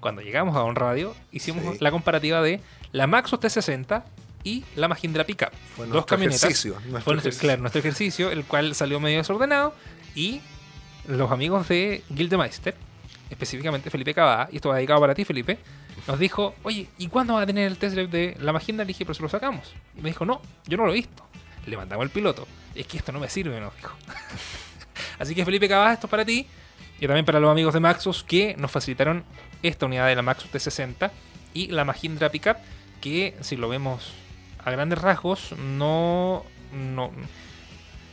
[0.00, 2.60] Cuando llegamos a On Radio, hicimos la comparativa de
[2.92, 4.04] la Maxus T60
[4.42, 5.50] y la Mahindra Pickup.
[5.76, 6.44] Fue dos camionetas.
[6.44, 7.40] Ejercicio, nuestro ejercicio.
[7.40, 9.74] Claro, nuestro ejercicio, el cual salió medio desordenado.
[10.14, 10.42] Y
[11.08, 12.74] los amigos de Gildemeister,
[13.30, 15.58] específicamente Felipe Cavada, y esto va dedicado para ti, Felipe,
[16.06, 18.84] nos dijo: Oye, ¿y cuándo va a tener el test de la Mahindra?
[18.84, 19.72] Le dije, pero se lo sacamos.
[19.96, 21.24] Y me dijo: No, yo no lo he visto.
[21.66, 22.46] Le mandamos el piloto.
[22.74, 23.94] Es que esto no me sirve, nos dijo.
[25.18, 26.46] Así que Felipe Cabas, esto es para ti.
[27.00, 29.24] Y también para los amigos de Maxus que nos facilitaron
[29.62, 31.10] esta unidad de la Maxus T60
[31.54, 32.56] y la Mahindra Pickup,
[33.00, 34.12] que si lo vemos
[34.64, 37.10] a grandes rasgos, no, no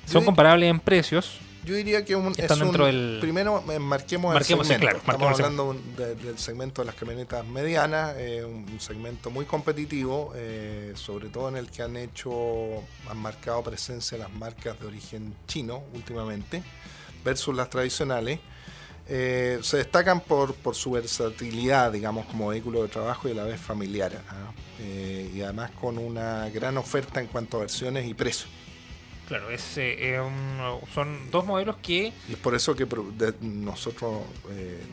[0.06, 1.40] son comparables en precios.
[1.64, 3.20] Yo diría que un, Están dentro del...
[3.22, 4.98] primero eh, marquemos, el segmento.
[4.98, 11.30] Estamos hablando del segmento de las camionetas medianas, eh, un segmento muy competitivo, eh, sobre
[11.30, 12.32] todo en el que han hecho,
[13.08, 16.64] han marcado presencia las marcas de origen chino últimamente
[17.24, 18.40] versus las tradicionales.
[19.08, 23.44] Eh, se destacan por, por, su versatilidad, digamos, como vehículo de trabajo y a la
[23.44, 24.20] vez familiar.
[24.30, 24.52] ¿ah?
[24.82, 28.50] Y además con una gran oferta en cuanto a versiones y precios.
[29.32, 30.20] Claro, es, eh,
[30.94, 32.12] son dos modelos que...
[32.28, 32.86] Y es por eso que
[33.40, 34.24] nosotros,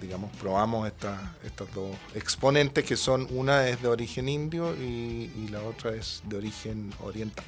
[0.00, 5.48] digamos, probamos estas estas dos exponentes que son, una es de origen indio y, y
[5.50, 7.44] la otra es de origen oriental.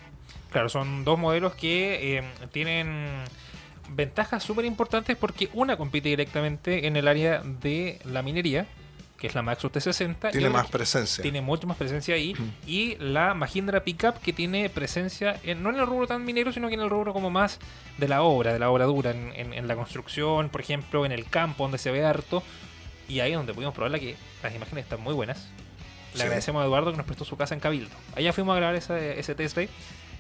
[0.51, 3.23] Claro, son dos modelos que tienen
[3.91, 8.67] ventajas súper importantes porque una compite directamente en el área de la minería,
[9.21, 10.33] que es la Maxus T60.
[10.33, 11.21] Tiene más presencia.
[11.21, 12.35] Tiene mucho más presencia ahí.
[12.67, 16.69] Y la Mahindra Pickup, que tiene presencia en, no en el rubro tan minero, sino
[16.69, 17.59] que en el rubro como más
[17.99, 21.65] de la obra, de la obra dura, en, la construcción, por ejemplo, en el campo,
[21.65, 22.43] donde se ve harto.
[23.09, 25.49] Y ahí es donde pudimos probarla, que las imágenes están muy buenas.
[26.15, 27.95] Le agradecemos a Eduardo que nos prestó su casa en Cabildo.
[28.17, 29.71] Allá fuimos a grabar ese, ese test drive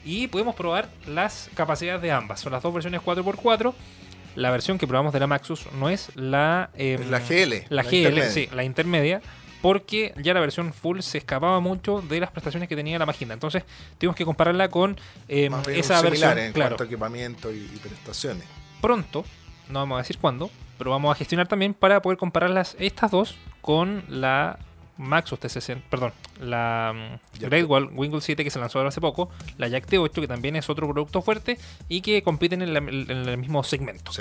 [0.04, 2.40] y pudimos probar las capacidades de ambas.
[2.40, 3.72] Son las dos versiones 4x4.
[4.36, 6.70] La versión que probamos de la Maxus no es la...
[6.74, 7.66] Em, la GL.
[7.68, 9.20] La, GL, sí, la intermedia.
[9.62, 13.34] Porque ya la versión full se escapaba mucho de las prestaciones que tenía la máquina.
[13.34, 13.64] Entonces
[13.98, 16.38] tuvimos que compararla con em, esa versión.
[16.38, 16.70] En claro.
[16.70, 18.44] cuanto a equipamiento y, prestaciones.
[18.80, 19.24] Pronto,
[19.68, 23.36] no vamos a decir cuándo, pero vamos a gestionar también para poder compararlas estas dos
[23.60, 24.58] con la
[24.96, 29.68] Maxus T60, perdón, la mm, Great Wall Wingle 7 que se lanzó hace poco, la
[29.68, 34.12] Jack T8 que también es otro producto fuerte y que compiten en, el mismo segmento.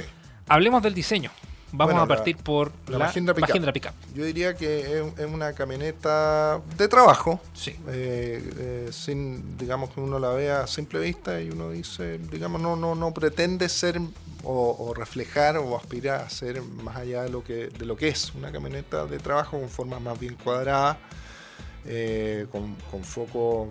[0.48, 1.32] Hablemos del diseño.
[1.72, 3.94] Vamos a partir por la, la Mahindra, Pickup.
[4.16, 7.40] Yo diría que es, una camioneta de trabajo.
[7.54, 7.76] Sí.
[7.88, 12.62] Eh, eh, sin, digamos que uno la vea a simple vista y uno dice, digamos,
[12.62, 14.00] no, no, no pretende ser
[14.44, 18.34] o, reflejar o aspirar a ser más allá de lo que, de lo que es
[18.34, 20.98] una camioneta de trabajo con forma más bien cuadrada,
[21.86, 23.70] eh, con, con foco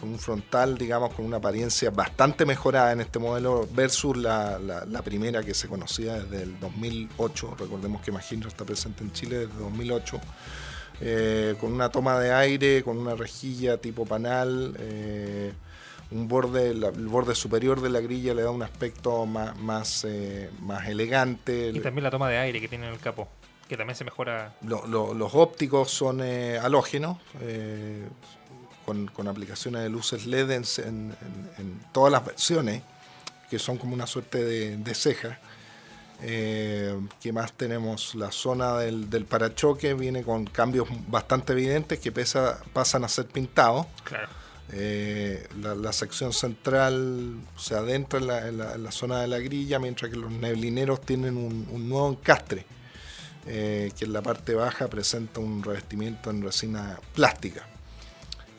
[0.00, 5.02] con un frontal, digamos, con una apariencia bastante mejorada en este modelo versus la, la,
[5.02, 7.56] primera que se conocía desde el 2008.
[7.58, 10.20] Recordemos que Magindra está presente en Chile desde 2008.
[11.00, 15.52] Eh, con una toma de aire, con una rejilla tipo panal, eh,
[16.10, 20.04] un borde, la- el borde superior de la grilla le da un aspecto más, más,
[20.08, 21.70] eh, más elegante.
[21.74, 23.28] Y también la toma de aire que tiene en el capo,
[23.68, 24.54] que también se mejora.
[24.62, 28.06] Lo- lo- los ópticos son eh, halógenos, eh,
[28.86, 31.16] con, con aplicaciones de luces LED en, en-
[31.58, 32.82] en- todas las versiones,
[33.50, 35.38] que son como una suerte de, de ceja.
[36.22, 38.14] Eh, ¿Qué más tenemos?
[38.14, 43.26] La zona del, del parachoque viene con cambios bastante evidentes que pesa- pasan a ser
[43.26, 43.86] pintados.
[44.04, 44.28] Claro.
[44.72, 49.28] Eh, la, la sección central se adentra en la, en la- en la zona de
[49.28, 52.64] la grilla, mientras que los neblineros tienen un, un nuevo encastre,
[53.46, 57.68] eh, que en la parte baja presenta un revestimiento en resina plástica.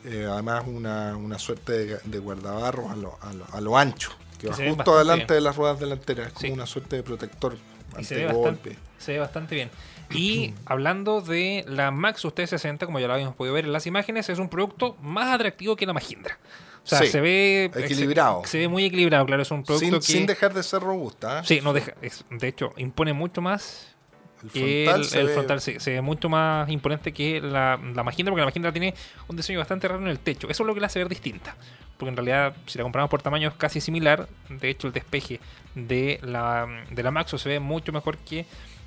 [0.04, 4.10] Eh, además, una, una suerte de, de guardabarros a lo, a lo- a lo ancho,
[4.38, 5.34] que, Que va justo adelante bien.
[5.36, 6.50] de las ruedas delanteras, es como Sí.
[6.52, 7.56] una suerte de protector
[7.98, 8.82] Y se ve, ante bastante, golpe.
[8.98, 9.70] se ve bastante bien.
[10.10, 14.28] Y hablando de la Maxus T60, como ya lo habíamos podido ver en las imágenes,
[14.28, 16.38] es un producto más atractivo que la Mahindra.
[16.84, 18.42] O sea, Sí, se ve equilibrado.
[18.44, 20.80] Se, se ve muy equilibrado, claro, es un producto Sin, que sin dejar de ser
[20.80, 21.40] robusta.
[21.40, 21.42] ¿eh?
[21.44, 23.94] Sí, no deja, es- de hecho, impone mucho más
[24.42, 25.60] El frontal el, se el ve- frontal.
[25.60, 28.94] Se, se ve mucho más imponente que la, la Mahindra, porque la Mahindra tiene
[29.28, 30.48] un diseño bastante raro en el techo.
[30.48, 31.56] Eso es lo que la hace ver distinta.
[31.96, 34.28] Porque en realidad, si la comparamos por tamaño, es casi similar.
[34.48, 35.40] De hecho, el despeje
[35.74, 38.46] de la, de la Maxo se ve mucho mejor que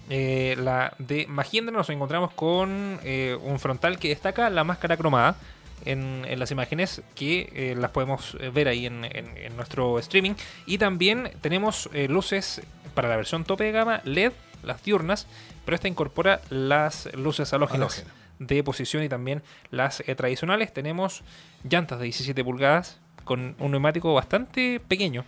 [0.09, 1.75] eh, la de Mahindra.
[1.75, 5.35] Nos encontramos con eh, un frontal que destaca la máscara cromada.
[5.83, 10.33] En, en las imágenes que eh, las podemos ver ahí en, en- en nuestro streaming
[10.67, 12.61] y también tenemos eh, luces
[12.93, 14.31] para la versión tope de gama LED
[14.63, 15.27] las diurnas
[15.65, 18.03] pero esta incorpora las luces halógenas
[18.39, 20.73] de posición y también las eh, tradicionales.
[20.73, 21.21] Tenemos
[21.63, 25.25] llantas de 17 pulgadas con un neumático bastante pequeño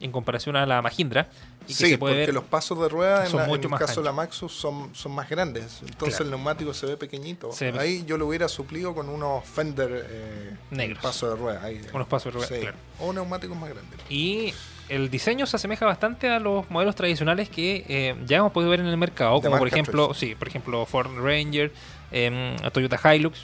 [0.00, 1.28] en comparación a la Mahindra
[1.66, 3.70] y que Sí, se puede porque ver los pasos de rueda en, la- en el
[3.78, 4.12] caso de la.
[4.12, 5.80] Maxus son, son más grandes.
[5.82, 6.24] Entonces Claro.
[6.24, 7.52] el neumático se ve pequeñito.
[7.52, 11.02] Se ve- Ahí yo lo hubiera suplido con unos Fender eh, Negros.
[11.02, 11.62] paso de rueda.
[11.64, 12.60] Ahí, unos pasos de rueda, Sí.
[12.60, 12.76] claro.
[13.00, 13.98] O neumáticos más grandes.
[14.08, 14.54] Y
[14.88, 18.80] el diseño se asemeja bastante a los modelos tradicionales que eh, ya hemos podido ver
[18.80, 21.72] en el mercado, como por ejemplo, sí, por ejemplo Ford Ranger,
[22.12, 23.38] em, Toyota Hilux.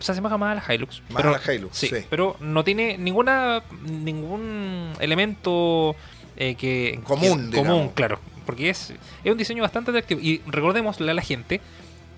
[0.00, 1.00] Se asemeja más a la Hilux.
[1.10, 1.90] Más pero, a la Hilux, sí.
[2.10, 5.94] Pero no tiene ninguna ningún elemento
[6.36, 8.92] eh, que Común, que- común, claro, porque es,
[9.24, 10.20] es un diseño bastante atractivo.
[10.20, 11.60] Y recordémosle a la gente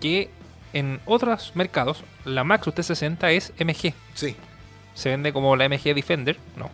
[0.00, 0.30] que
[0.72, 3.94] en otros mercados la Maxus T60 es MG.
[4.14, 4.36] Sí.
[4.94, 6.70] Se vende como la MG Defender, no,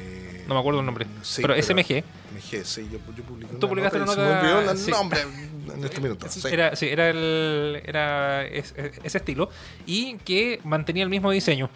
[0.00, 2.02] Eh, no me acuerdo el nombre, sí, pero, es MG.
[2.34, 4.90] MG, sí, yo, yo publiqué Tú publicaste nota se me el sí.
[4.90, 6.26] nombre en este minuto.
[6.28, 6.40] sí.
[6.50, 9.50] Era, sí, era, el, era es- es- ese estilo
[9.86, 11.68] y que mantenía el mismo diseño.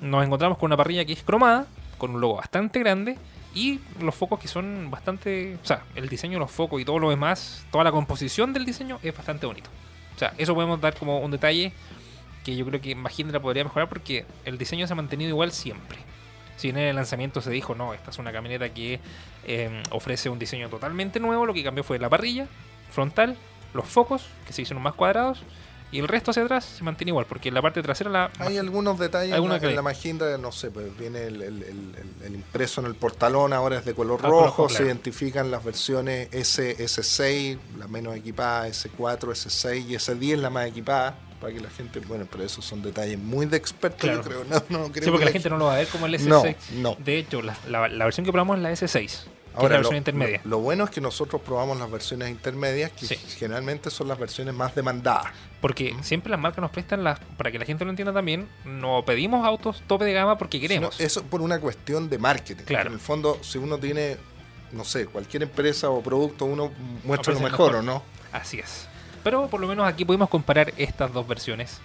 [0.00, 3.16] Nos encontramos con una parrilla que es cromada, con un logo bastante grande
[3.54, 5.56] y los focos que son bastante...
[5.62, 8.64] O sea, el diseño de los focos y todo lo demás, toda la composición del
[8.64, 9.70] diseño es bastante bonito.
[10.14, 11.72] O sea, eso podemos dar como un detalle
[12.44, 15.98] que yo creo que Mahindra podría mejorar porque el diseño se ha mantenido igual siempre.
[16.56, 18.98] Si en el lanzamiento se dijo, no, esta es una camioneta que
[19.44, 22.48] eh, ofrece un diseño totalmente nuevo, lo que cambió fue la parrilla
[22.90, 23.36] frontal,
[23.74, 25.42] los focos, que se hicieron más cuadrados,
[25.90, 28.30] y el resto hacia atrás se mantiene igual, porque en la parte trasera la...
[28.38, 32.26] Hay algunos detalles en la, en la no sé, pues viene el, el- el- el-
[32.26, 35.64] el impreso en el portalón, ahora es de color Ah, color rojo, se identifican las
[35.64, 41.60] versiones S, S6, la menos equipada, S4, S6 y S10 la más equipada, para que
[41.60, 44.22] la gente, bueno, pero esos son detalles muy de expertos, Claro.
[44.22, 45.86] yo creo, no, no creo Sí, porque que la gente no lo va a ver
[45.88, 46.26] como el S6.
[46.26, 46.42] No,
[46.80, 46.96] no.
[46.98, 49.24] De hecho, la, la- la versión que probamos es la S6,
[49.58, 50.40] es Ahora, la versión lo, intermedia.
[50.44, 53.16] Lo, lo bueno es que nosotros probamos las versiones intermedias, que Sí.
[53.38, 55.26] generalmente son las versiones más demandadas.
[55.60, 59.04] Porque siempre las marcas nos prestan las, para que la gente lo entienda también, no
[59.04, 60.94] pedimos autos tope de gama porque queremos.
[60.94, 62.64] Sino eso por una cuestión de marketing.
[62.64, 62.88] Claro.
[62.88, 64.16] En el fondo, si uno tiene,
[64.72, 66.70] no sé, cualquier empresa o producto, uno
[67.04, 67.76] muestra lo mejor, mejor.
[67.76, 68.02] ¿o no?
[68.32, 68.86] Así es.
[69.24, 71.78] Pero por lo menos aquí pudimos comparar estas dos versiones,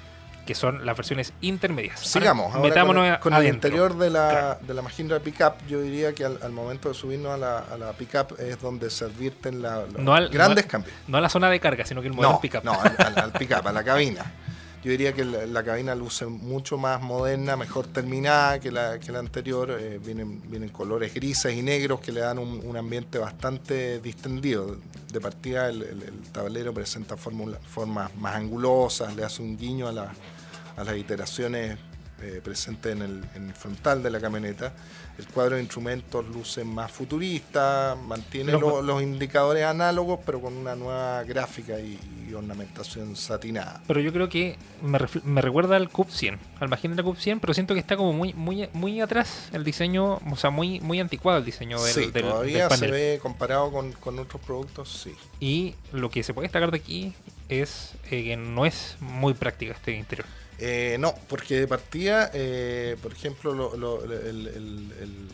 [0.46, 2.00] que son las versiones intermedias.
[2.02, 3.70] Sigamos, Ahora, metámonos con, el, con el adentro.
[3.70, 4.60] interior de la, Claro.
[4.68, 7.78] de la Mahindra Pickup, yo diría que al, al momento de subirnos a la, a
[7.78, 10.94] la Pickup es donde se advierten la- los No al- grandes no- cambios.
[11.08, 12.64] No a la zona de carga, sino que el modelo No, pickup.
[12.64, 14.34] no al, al- Pickup, a la cabina.
[14.84, 19.14] Yo diría que la, la cabina luce mucho más moderna, mejor terminada que la, que
[19.14, 19.72] la anterior.
[19.80, 24.76] eh, vienen, vienen colores grises y negros que le dan un, un ambiente bastante distendido.
[25.14, 29.92] De partida el, el- el tablero presenta formas más angulosas, le hace un guiño a,
[29.94, 30.12] la-
[30.78, 31.78] a las iteraciones
[32.22, 34.74] eh, presentes en el, en el frontal de la camioneta.
[35.18, 40.56] El cuadro de instrumentos luce más futurista, mantiene Los- lo- los indicadores análogos, pero con
[40.58, 42.00] una nueva gráfica y,
[42.30, 43.84] y ornamentación satinada.
[43.88, 47.54] Pero yo creo que me, me recuerda al Cube 100, al Mahindra Cube 100, pero
[47.54, 51.38] siento que está como muy muy muy atrás el diseño, o sea, muy muy anticuado
[51.40, 52.92] el diseño del, sí, del- del todavía se panel.
[52.92, 55.14] ve comparado con, con otros productos, sí.
[55.40, 57.14] Y lo que se puede destacar de aquí
[57.50, 60.26] es eh, que no es muy práctica este interior.
[60.60, 65.28] Eh, no, porque de partida, eh, por ejemplo, lo- lo- el- el- el-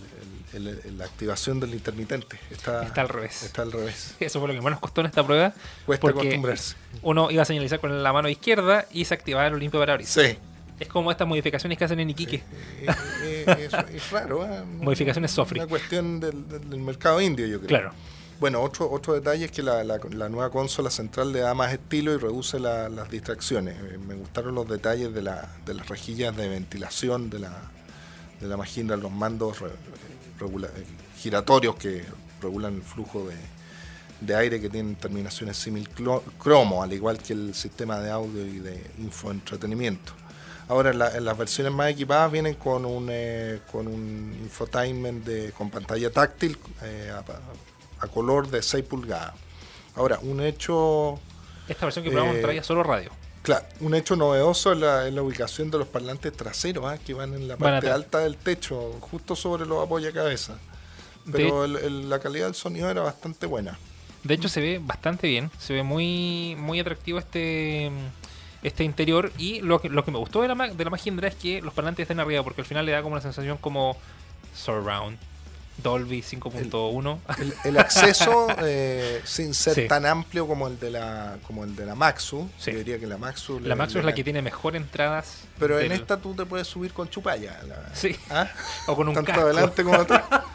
[0.54, 3.44] el- el- la activación del intermitente está, Está al revés.
[3.44, 4.16] Está al revés.
[4.20, 5.54] Eso fue lo que más nos costó en esta prueba.
[5.86, 6.76] Cuesta porque acostumbrarse.
[7.04, 10.26] Uno iba a señalizar con la mano izquierda y se activaba el limpio parabrisas.
[10.26, 10.38] Sí.
[10.80, 12.38] Es como estas modificaciones que hacen en Iquique.
[12.82, 14.46] Eh, eh, es, es raro.
[14.46, 14.64] ¿eh?
[14.66, 15.60] Modificaciones Sofri.
[15.60, 17.68] Una cuestión del mercado indio, yo creo.
[17.68, 17.92] Claro.
[18.40, 22.14] Bueno, otro, otro detalle es que la, la- nueva consola central le da más estilo
[22.14, 23.76] y reduce la- las distracciones.
[23.78, 27.62] Eh, Me gustaron los detalles de, la- de las rejillas de ventilación de la,
[28.40, 30.86] de la Mahindra, los mandos re- eh,
[31.18, 32.06] giratorios que
[32.42, 33.36] regulan el flujo de,
[34.22, 38.46] de aire que tienen terminaciones simil clo- cromo, al igual que el sistema de audio
[38.46, 40.14] y de infoentretenimiento.
[40.70, 45.70] Ahora, la- las versiones más equipadas vienen con un, eh, con un infotainment de, con
[45.70, 47.12] pantalla táctil eh,
[48.00, 49.34] a, color de 6 pulgadas.
[49.96, 51.20] Ahora, un hecho,
[51.68, 53.12] Esta versión que probamos Eh, traía solo radio.
[53.44, 57.48] claro, un hecho novedoso es la, ubicación de los parlantes traseros, ah, que van en
[57.48, 60.58] la parte alta del techo, justo sobre los apoyacabezas.
[61.32, 63.78] Pero el- el- la calidad del sonido era bastante buena.
[64.24, 65.52] De hecho, se ve bastante bien.
[65.60, 67.92] Se ve muy, muy atractivo este,
[68.64, 69.32] este interior.
[69.38, 71.74] Y lo que, lo que me gustó de la, de la Mahindra es que los
[71.74, 73.96] parlantes estén arriba, porque al final le da como una sensación como
[74.56, 75.18] surround.
[75.82, 77.18] Dolby 5.1.
[77.40, 79.88] El, el acceso, eh, sin ser Sí.
[79.88, 82.72] tan amplio como el de la como el de la Maxu, Sí.
[82.72, 83.60] yo diría que la Maxu...
[83.60, 85.44] La le es la que tiene mejor entradas.
[85.60, 87.60] Pero en esta tú te puedes subir con chupalla.
[87.68, 88.16] la- Sí.
[88.30, 88.48] ¿Ah?
[88.88, 89.46] O con un Tanto casco.
[89.46, 90.24] adelante como atrás.
[90.30, 90.44] ¿Ah?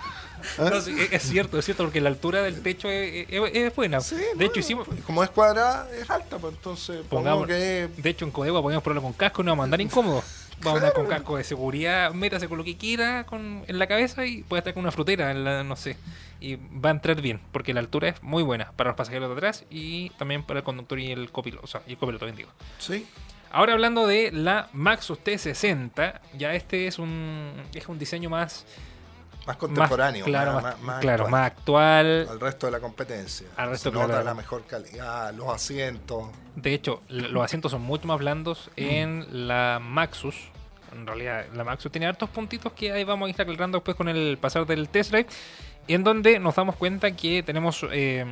[0.59, 4.03] No, sí, es- cierto, es cierto, porque la altura del techo es, es- es buena.
[4.03, 4.87] Sí, de hecho, hicimos.
[5.07, 7.89] Como es cuadrada, es alta, pues entonces Pongamos- que...
[7.97, 10.23] De hecho, en Codegua podemos ponerlo con casco y no vamos a andar incómodos.
[10.63, 13.87] Vamos a andar con casco de seguridad, métase con lo que quiera con, en la
[13.87, 15.97] cabeza y puede estar con una frutera, en la, no sé.
[16.41, 19.35] Y va a entrar bien, porque la altura es muy buena para los pasajeros de
[19.35, 21.65] atrás y también para el conductor y el copiloto.
[21.65, 22.51] O sea, y el copiloto, bien digo.
[22.79, 23.07] Sí,
[23.55, 28.67] Ahora hablando de la Maxus T60, ya este es un, es un diseño más,
[29.47, 30.25] más más contemporáneo.
[30.25, 31.31] claro, más, más, más- más claro, actual.
[31.41, 32.29] más actual.
[32.31, 33.47] Al resto de la competencia.
[33.57, 34.25] Al resto, Se nota claro.
[34.25, 36.29] la mejor calidad, los asientos.
[36.57, 40.37] De hecho, los asientos son mucho más blandos en la Maxus.
[40.93, 44.09] En realidad, la Maxus tiene hartos puntitos que ahí vamos a ir aclarando después con
[44.09, 45.27] el pasar del test drive.
[45.89, 48.25] En donde nos damos cuenta que tenemos eh,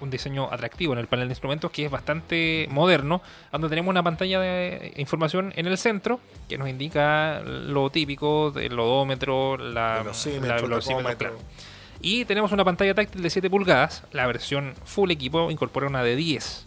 [0.00, 3.22] un diseño atractivo en el panel de instrumentos que es bastante moderno.
[3.52, 8.78] Donde tenemos una pantalla de información en el centro que nos indica lo típico del
[8.78, 11.38] odómetro, la, velocímetro, la velocímetro, tacómetro.
[11.38, 11.70] claro.
[12.02, 14.04] Y tenemos una pantalla táctil de 7 pulgadas.
[14.12, 16.66] La versión full equipo incorpora una de 10.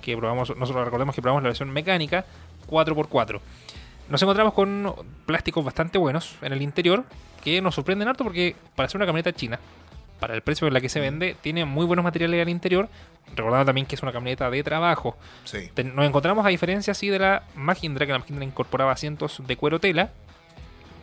[0.00, 2.24] Que probamos, nosotros recordemos que probamos la versión mecánica
[2.68, 3.40] 4x4.
[4.08, 7.04] Nos encontramos con plásticos bastante buenos en el interior.
[7.44, 9.58] Que nos sorprenden harto porque para ser una camioneta china,
[10.22, 12.88] para el precio en la que se vende, tiene muy buenos materiales al interior.
[13.34, 15.16] Recordando también que es una camioneta de trabajo.
[15.42, 15.68] Sí.
[15.82, 19.80] Nos encontramos a diferencia así de la Mahindra, que la Mahindra incorporaba asientos de cuero
[19.80, 20.12] tela.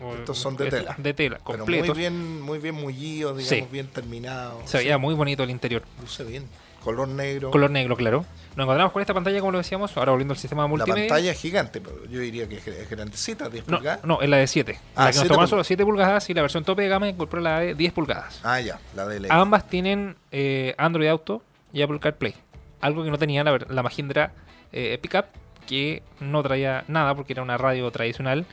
[0.02, 0.95] O- Estos son de tela.
[0.97, 1.89] De tela, Pero completos.
[1.89, 3.72] muy bien, muy bien mullidos, digamos, Sí.
[3.72, 4.70] bien terminados.
[4.70, 5.84] Se veía muy bonito el interior.
[6.02, 6.47] Luce bien.
[6.84, 7.52] Color negro.
[7.52, 8.26] Color negro, claro.
[8.56, 11.10] Nos encontramos con esta pantalla, como lo decíamos, ahora volviendo al sistema la multimedia.
[11.10, 14.06] pantalla es gigante, pero yo diría que es grandecita, 10 No, pulgadas.
[14.06, 14.80] no, es la de 7.
[14.95, 15.50] Ah, la que nos 7 tomó pulgadas.
[15.50, 18.39] solo 7 pulgadas y la versión tope de gama incorpora la de 10 pulgadas.
[18.43, 19.30] Ah, ya, la de ley.
[19.32, 21.43] Ambas tienen eh, Android Auto
[21.74, 22.34] y Apple CarPlay.
[22.80, 24.32] Algo que no tenía la, la Mahindra
[24.72, 25.26] eh, Pickup,
[25.68, 28.45] que no traía nada porque era una radio tradicional.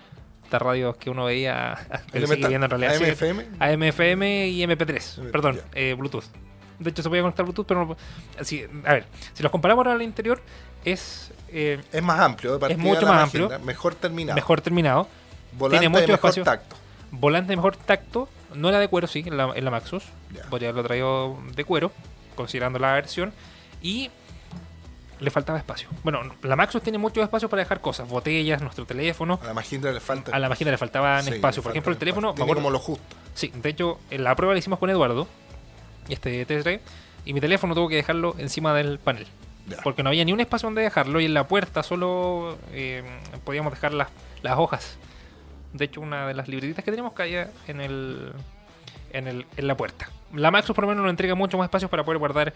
[0.47, 1.77] Estas radios que uno veía,
[2.13, 2.95] que sigue viendo en realidad.
[2.95, 3.47] sí, AMFM.
[3.59, 4.79] AM/FM y MP3.
[4.79, 6.25] MP3, Perdón, eh, Bluetooth.
[6.79, 7.97] De hecho, se podía conectar Bluetooth, pero no.
[8.39, 10.41] Así, a ver, si los comparamos ahora al interior,
[10.85, 13.51] es eh, Es más amplio, de partida mucho más amplio.
[13.65, 14.37] Mejor terminado.
[14.37, 15.09] mejor terminado.
[15.53, 16.45] Volante tiene mucho de mejor espacio.
[16.45, 16.77] tacto.
[17.11, 18.29] Volante de mejor tacto.
[18.55, 20.05] No era de cuero, sí, en la, en la Maxus.
[20.33, 20.45] Ya.
[20.45, 21.91] Podría haberlo traído de cuero,
[22.37, 23.33] considerando la versión.
[23.83, 24.11] Y
[25.21, 25.89] le faltaba espacio.
[26.03, 29.39] Bueno, la Maxus tiene mucho espacio para dejar cosas, botellas, nuestro teléfono.
[29.43, 30.35] A la Mahindra le falta.
[30.35, 31.61] A la máquina le faltaban Sí, espacio.
[31.61, 33.17] le Por ejemplo, el teléfono, Tiene como lo justo.
[33.35, 35.27] Sí, de hecho, en la prueba la hicimos con Eduardo,
[36.09, 36.67] este test
[37.25, 39.27] y mi teléfono tuvo que dejarlo encima del panel.
[39.69, 39.79] Ya.
[39.83, 43.03] Porque no había ni un espacio donde dejarlo, y en la puerta solo eh,
[43.45, 44.09] podíamos dejar las,
[44.43, 44.97] las hojas.
[45.73, 48.33] De hecho, una de las libretitas que tenemos caía en el,
[49.13, 50.09] en el en la puerta.
[50.35, 52.53] La Maxus por lo menos nos entrega mucho más espacio para poder guardar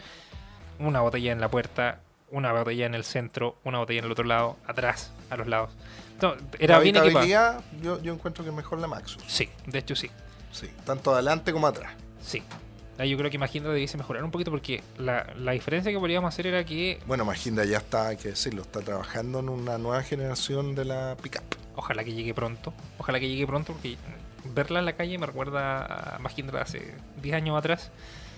[0.78, 2.00] una botella en la puerta,
[2.31, 5.70] una botella en el centro, una botella en el otro lado, atrás, a los lados.
[6.20, 7.62] No, era la bien equipada.
[7.83, 9.22] yo, yo encuentro que es mejor la Maxus.
[9.26, 10.11] Sí, de hecho sí.
[10.53, 11.93] Sí, tanto adelante como atrás.
[12.22, 12.43] Sí.
[12.99, 16.47] Yo creo que Mahindra debiese mejorar un poquito porque la, la diferencia que podríamos hacer
[16.49, 20.74] era que Bueno, Mahindra ya está, hay que decirlo, está trabajando en una nueva generación
[20.74, 21.45] de la pickup.
[21.76, 22.74] ojalá que llegue pronto.
[22.99, 23.97] Ojalá que llegue pronto porque
[24.55, 27.91] verla en la calle me recuerda a Mahindra de hace 10 años atrás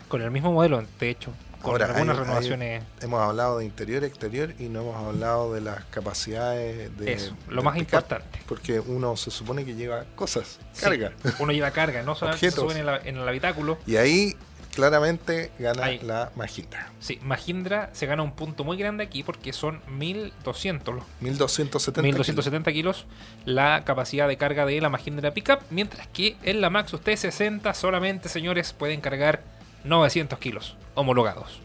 [0.06, 1.32] con el mismo modelo, de hecho,
[1.62, 2.82] con Ahora, algunas hay- hay- renovaciones.
[3.00, 7.12] hemos hablado de interior y exterior y no hemos hablado de las capacidades de.
[7.12, 8.40] Eso, lo más importante.
[8.46, 11.12] Porque uno se supone que lleva cosas, Sí, carga.
[11.38, 13.78] Uno lleva carga, no solamente se suben en, la- en el habitáculo.
[13.86, 14.36] Y ahí
[14.74, 15.98] claramente gana Ahí.
[16.00, 16.90] la Magindra.
[16.98, 22.02] Sí, Mahindra se gana un punto muy grande aquí porque son 1200, los 1270.
[22.02, 23.04] 1270 kilos
[23.44, 28.28] la capacidad de carga de la Mahindra Pickup, mientras que en la Maxus T60 solamente,
[28.30, 29.42] señores, pueden cargar
[29.84, 31.60] 900 kilos homologados.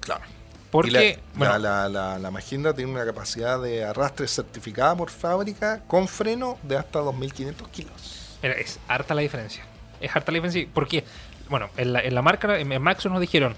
[0.00, 0.22] Claro.
[0.70, 6.58] Porque, la, bueno, la, la, tiene una capacidad de arrastre certificada por fábrica con freno
[6.62, 8.36] de hasta 2500 kilos.
[8.42, 9.64] mira, es harta la diferencia.
[10.00, 11.04] Es harta la diferencia porque,
[11.48, 13.54] bueno, en la, en la marca, en, en Maxus nos dijeron,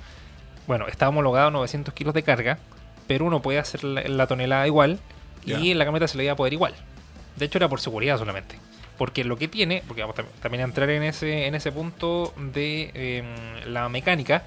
[0.66, 2.58] bueno, está homologado 900 kilos de carga,
[3.06, 5.00] pero uno puede hacer la, la tonelada igual
[5.44, 6.74] y en la camioneta se le iba a poder igual.
[7.36, 8.58] De hecho, era por seguridad solamente.
[8.98, 12.34] Porque lo que tiene, porque vamos tam- también a entrar en ese, en ese punto
[12.36, 13.22] de eh,
[13.66, 14.42] la mecánica,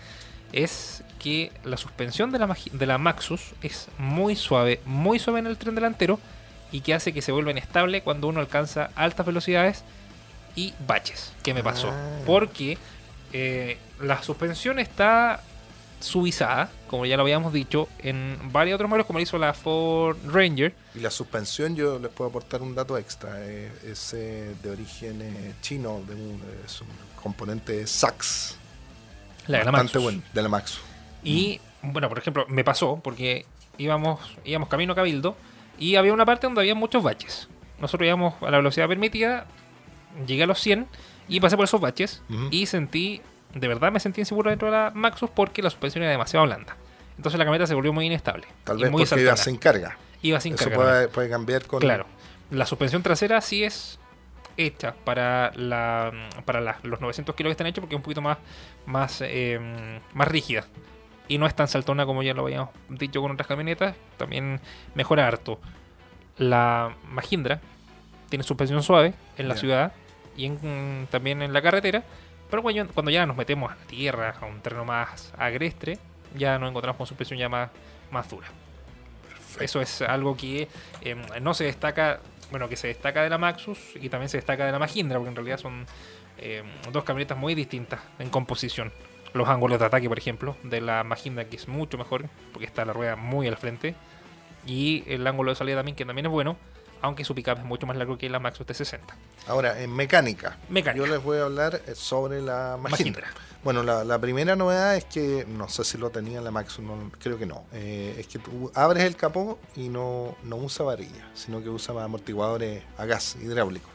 [0.51, 5.47] es que la suspensión de la, de la Maxus es muy suave, muy suave en
[5.47, 6.19] el tren delantero
[6.71, 9.83] y que hace que se vuelva inestable cuando uno alcanza altas velocidades
[10.55, 11.31] y baches.
[11.43, 11.89] ¿Qué me pasó?
[11.91, 12.19] Ah.
[12.25, 12.77] Porque
[13.33, 15.41] eh, la suspensión está
[16.01, 20.17] suavizada, como ya lo habíamos dicho, en varios otros modelos, como lo hizo la Ford
[20.25, 20.73] Ranger.
[20.95, 23.35] Y la suspensión, yo les puedo aportar un dato extra.
[23.39, 26.87] eh, es eh, de origen eh, chino, de un, es un
[27.21, 28.57] componente SAX.
[29.47, 30.03] La de la bastante Maxus.
[30.03, 30.81] bueno, de la Maxus.
[31.23, 33.45] Y bueno, por ejemplo, me pasó porque
[33.77, 35.35] íbamos, íbamos camino a Cabildo
[35.79, 37.47] y había una parte donde había muchos baches.
[37.79, 39.47] Nosotros íbamos a la velocidad permitida,
[40.27, 40.87] llegué a los 100
[41.27, 42.21] y pasé por esos baches
[42.51, 43.21] y sentí,
[43.53, 46.75] de verdad me sentí inseguro dentro de la Maxus porque la suspensión era demasiado blanda.
[47.17, 48.47] Entonces la camioneta se volvió muy inestable.
[48.63, 49.97] Tal vez muy porque iba sin carga.
[50.21, 51.79] Iba sin Eso carga puede, puede cambiar con.
[51.79, 52.05] Claro.
[52.49, 53.99] La suspensión trasera sí es
[54.57, 56.11] hecha para la
[56.45, 58.37] para la- los 900 kilos que están hechos porque es un poquito más
[58.85, 60.65] más eh, más rígida
[61.29, 64.59] y no es tan saltona como ya lo habíamos dicho con otras camionetas también
[64.93, 65.59] mejora harto
[66.37, 67.61] la Mahindra
[68.29, 69.93] tiene suspensión suave en la ciudad
[70.35, 72.03] y en- también en la carretera
[72.51, 75.97] pero cuando, cuando ya nos metemos a la tierra a un terreno más agreste
[76.35, 77.71] ya nos encontramos con suspensión ya más,
[78.11, 78.47] más dura
[79.59, 80.67] eso es algo que
[81.01, 82.19] eh, no se destaca,
[82.51, 85.29] bueno, que se destaca de la Maxus y también se destaca de la Mahindra, porque
[85.29, 85.85] en realidad son
[86.37, 88.91] eh, dos camionetas muy distintas en composición.
[89.33, 92.85] Los ángulos de ataque, por ejemplo, de la Mahindra, que es mucho mejor, porque está
[92.85, 93.95] la rueda muy al frente,
[94.65, 96.57] y el ángulo de salida también, que también es bueno,
[97.01, 98.99] aunque su pickup es mucho más largo que la Maxus T60.
[99.47, 100.57] Ahora, en mecánica.
[100.69, 101.05] Mecánica.
[101.05, 102.77] Yo les voy a hablar eh, sobre la.
[102.79, 103.27] Mahindra.
[103.63, 106.83] Bueno, la, la primera novedad es que, no sé si lo tenía en la Maxus,
[106.83, 107.65] no, creo que no.
[107.73, 112.03] eh, es que tú abres el capó y no, no usa varilla, sino que usa
[112.03, 113.87] amortiguadores a gas hidráulico.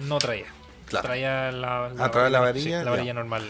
[0.00, 0.46] No traía.
[0.86, 1.06] Claro.
[1.08, 2.90] Traía la, Ah, trae la sí, varilla, la ya.
[2.90, 3.42] varilla normal.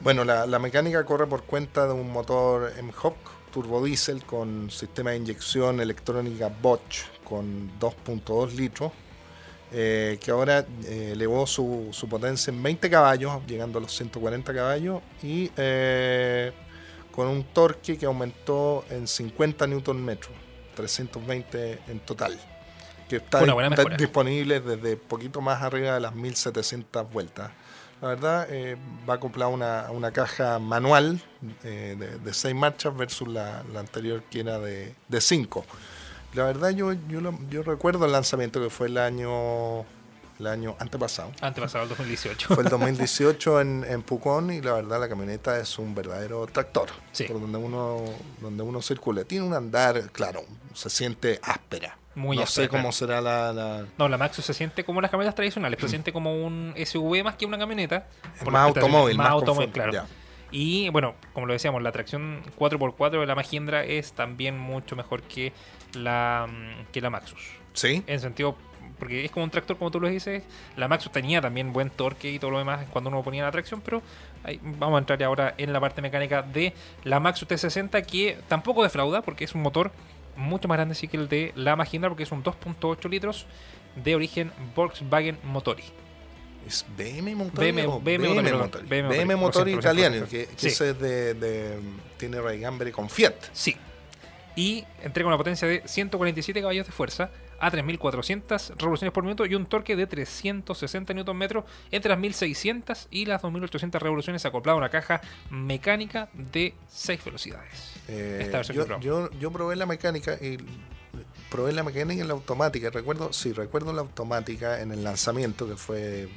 [0.00, 3.16] Bueno, la, la mecánica corre por cuenta de un motor M-Hawk
[3.52, 8.92] turbodiesel con sistema de inyección electrónica Bosch con 2.2 litros,
[9.72, 14.54] eh, que ahora eh, elevó su, su potencia en 20 caballos, llegando a los 140
[14.54, 16.52] caballos, y eh,
[17.12, 20.16] con un torque que aumentó en 50 Nm,
[20.74, 22.38] 320 en total,
[23.08, 23.44] que está
[23.96, 27.50] disponible desde poquito más arriba de las 1700 vueltas.
[28.00, 28.76] La verdad, eh,
[29.08, 31.20] va acoplada una, una caja manual
[31.64, 35.64] eh, de, de seis marchas versus la, la anterior que era de, de cinco.
[36.34, 39.80] La verdad, yo, yo, lo- yo recuerdo el lanzamiento que fue el año,
[40.38, 41.32] el año antepasado.
[41.40, 42.54] Antepasado el 2018.
[42.54, 46.90] Fue el 2018 en, en Pucón y la verdad la camioneta es un verdadero tractor
[47.12, 47.24] Sí.
[47.24, 48.04] por donde uno,
[48.40, 49.24] donde uno circula.
[49.24, 50.42] Tiene un andar, claro,
[50.74, 51.96] se siente áspera.
[52.14, 55.10] Muy no áspera, sé cómo será la, la- No, la Maxus se siente como las
[55.10, 58.06] camionetas tradicionales, se siente como un SUV más que una camioneta.
[58.42, 59.92] Por más automóvil, más más automóvil, claro.
[59.92, 60.06] ya.
[60.50, 65.22] Y bueno, como lo decíamos, la tracción 4x4 de la Mahindra es también mucho mejor
[65.22, 65.52] que
[65.94, 67.40] la, mm, que la Maxus.
[67.72, 68.02] ¿Sí?
[68.06, 68.56] En sentido,
[68.98, 70.42] porque es como un tractor, como tú lo dices.
[70.76, 73.80] La Maxus tenía también buen torque y todo lo demás cuando uno ponía la tracción,
[73.80, 74.02] pero
[74.42, 76.72] ahí vamos a entrar ahora en la parte mecánica de
[77.04, 79.92] la Maxus T60, que tampoco defrauda, porque es un motor
[80.36, 83.46] mucho más grande sí que el de la Mahindra, porque es un 2.8 litros
[83.96, 85.84] de origen Volkswagen Motori.
[86.66, 87.72] ¿Es BM Motori?
[87.72, 89.72] BM o BM BM Motori.
[89.72, 90.66] BM italiano, que, que siento.
[90.66, 91.80] ese es de, de-
[92.16, 93.34] tiene raigambre con Fiat.
[93.52, 93.76] Sí.
[94.58, 97.30] Y entrega una potencia de 147 caballos de fuerza
[97.60, 103.26] a 3.400 revoluciones por minuto y un torque de 360 Nm entre las 1.600 y
[103.26, 107.94] las 2.800 revoluciones acoplado a una caja mecánica de 6 velocidades.
[108.08, 109.04] Eh, Esta versión yo, que probamos.
[109.06, 110.58] yo, yo probé la mecánica y
[111.50, 112.90] probé la mecánica y la automática.
[112.90, 116.28] Recuerdo, sí, recuerdo la automática en el lanzamiento que fue eh,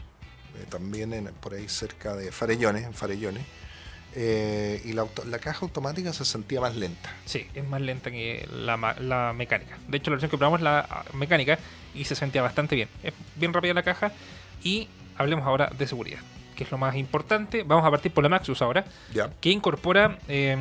[0.69, 3.43] también en- por ahí cerca de Farellones, en Farellones.
[4.15, 7.13] Eh, y la, auto- la caja automática se sentía más lenta.
[7.25, 9.77] Sí, es más lenta que la, la mecánica.
[9.87, 11.57] De hecho, la versión que probamos es la ah, mecánica
[11.93, 12.89] y se sentía bastante bien.
[13.03, 14.11] Es bien rápida la caja.
[14.63, 14.87] Y
[15.17, 16.19] hablemos ahora de seguridad,
[16.55, 17.63] que es lo más importante.
[17.63, 18.85] Vamos a partir por la Maxus ahora,
[19.39, 20.55] que incorpora eh,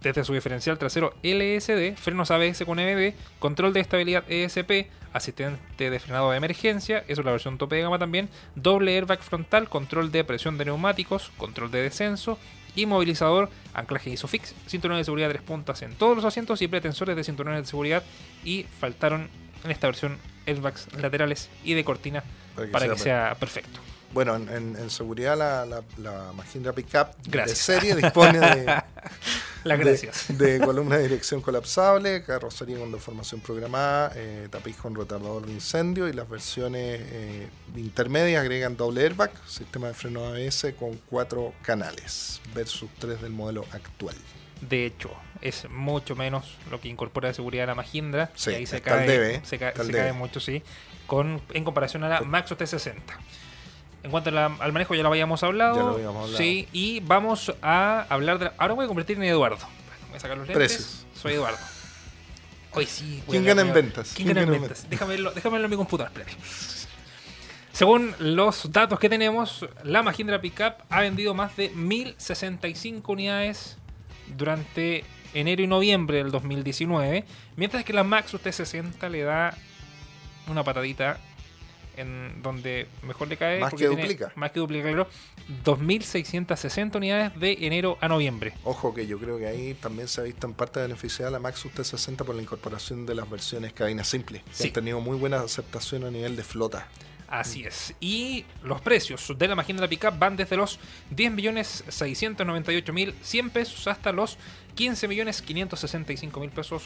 [0.00, 6.00] desde su diferencial trasero LSD, frenos ABS con EBD, control de estabilidad ESP, asistente de
[6.00, 10.12] frenado de emergencia, eso es la versión tope de gama también, doble airbag frontal, control
[10.12, 12.36] de presión de neumáticos, control de descenso,
[12.74, 17.24] inmovilizador, anclaje ISOFIX, cinturones de seguridad tres puntas en todos los asientos y pretensores de
[17.24, 18.02] cinturones de seguridad
[18.44, 19.30] y faltaron
[19.64, 22.22] en esta versión airbags laterales y de cortina
[22.54, 23.80] Para que para sea que sea perfecto.
[24.12, 27.66] Bueno, en, seguridad la, la, la Mahindra Pickup Gracias.
[27.66, 28.82] de serie dispone de,
[29.68, 30.26] Las gracias.
[30.38, 36.08] De, columna de dirección colapsable, carrocería con deformación programada, eh, tapiz con retardador de incendio
[36.08, 42.40] y las versiones eh, intermedias agregan doble airbag, sistema de freno ABS con cuatro canales
[42.54, 44.16] versus tres del modelo actual.
[44.60, 45.10] De hecho,
[45.40, 48.30] es mucho menos lo que incorpora de seguridad la Mahindra.
[48.34, 50.62] Sí, y ahí se cae, debe, se cae mucho, sí.
[51.06, 52.94] Con, en comparación a la Maxo T60.
[54.04, 55.76] En cuanto la- al manejo, ya lo habíamos hablado.
[55.76, 56.36] Ya lo habíamos hablado.
[56.38, 58.50] Sí, y vamos a hablar de.
[58.58, 59.66] ahora voy a convertir en Eduardo.
[60.08, 60.56] Voy a sacar los lentes.
[60.76, 61.06] Precios.
[61.20, 61.58] Soy Eduardo.
[62.72, 63.22] Hoy sí.
[63.26, 64.12] voy ¿Quién a- gana en ventas?
[64.14, 64.86] ¿Quién gana en ventas?
[64.90, 66.36] Déjame verlo, déjame verlo en mi computador, espérate.
[67.72, 73.78] Según los datos que tenemos, la Mahindra Pickup ha vendido más de 1065 unidades
[74.36, 77.24] durante enero y noviembre del 2019,
[77.56, 79.56] mientras que la Maxus T60 le da
[80.46, 81.18] una patadita
[81.96, 83.60] en donde mejor le cae.
[83.60, 84.32] Más que duplica.
[84.36, 85.08] Más que duplica, claro.
[85.64, 88.54] 2.660 unidades de enero a noviembre.
[88.64, 91.72] Ojo que yo creo que ahí también se ha visto en parte beneficiada la Maxus
[91.72, 94.68] T60 por la incorporación de las versiones cabina simple, que Sí.
[94.68, 96.88] han tenido muy buena aceptación a nivel de flota.
[97.26, 97.94] Así es.
[98.00, 100.78] Y los precios de la Mahindra Pickup van desde los
[101.16, 104.38] 10.698.100 pesos hasta los
[104.76, 106.82] 15.565.000 pesos.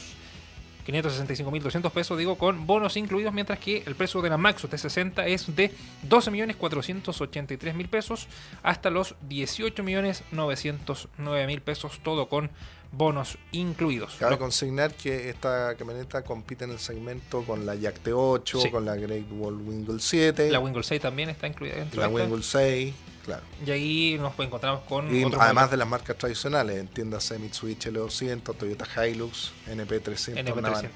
[0.87, 5.53] 565.200 pesos, digo, con bonos incluidos, mientras que el precio de la Maxus T60 es
[5.55, 5.71] de
[6.09, 8.27] 12.483.000 pesos
[8.63, 12.49] hasta los 18.909.000 pesos, todo con
[12.91, 14.15] bonos incluidos.
[14.19, 18.71] Cabe Lo- consignar que esta camioneta compite en el segmento con la Jack T8, Sí.
[18.71, 22.07] con la Great Wall Wingle 7, la la, Wingle 6 también está incluida dentro de
[22.07, 22.21] esta.
[22.23, 22.93] Wingle 6,
[23.25, 23.43] claro.
[23.65, 25.13] Y ahí nos encontramos con...
[25.13, 30.81] Y además de las marcas tradicionales, entiéndase Mitsubishi L200, Toyota Hilux, NP300, Navara.
[30.81, 30.89] NP300.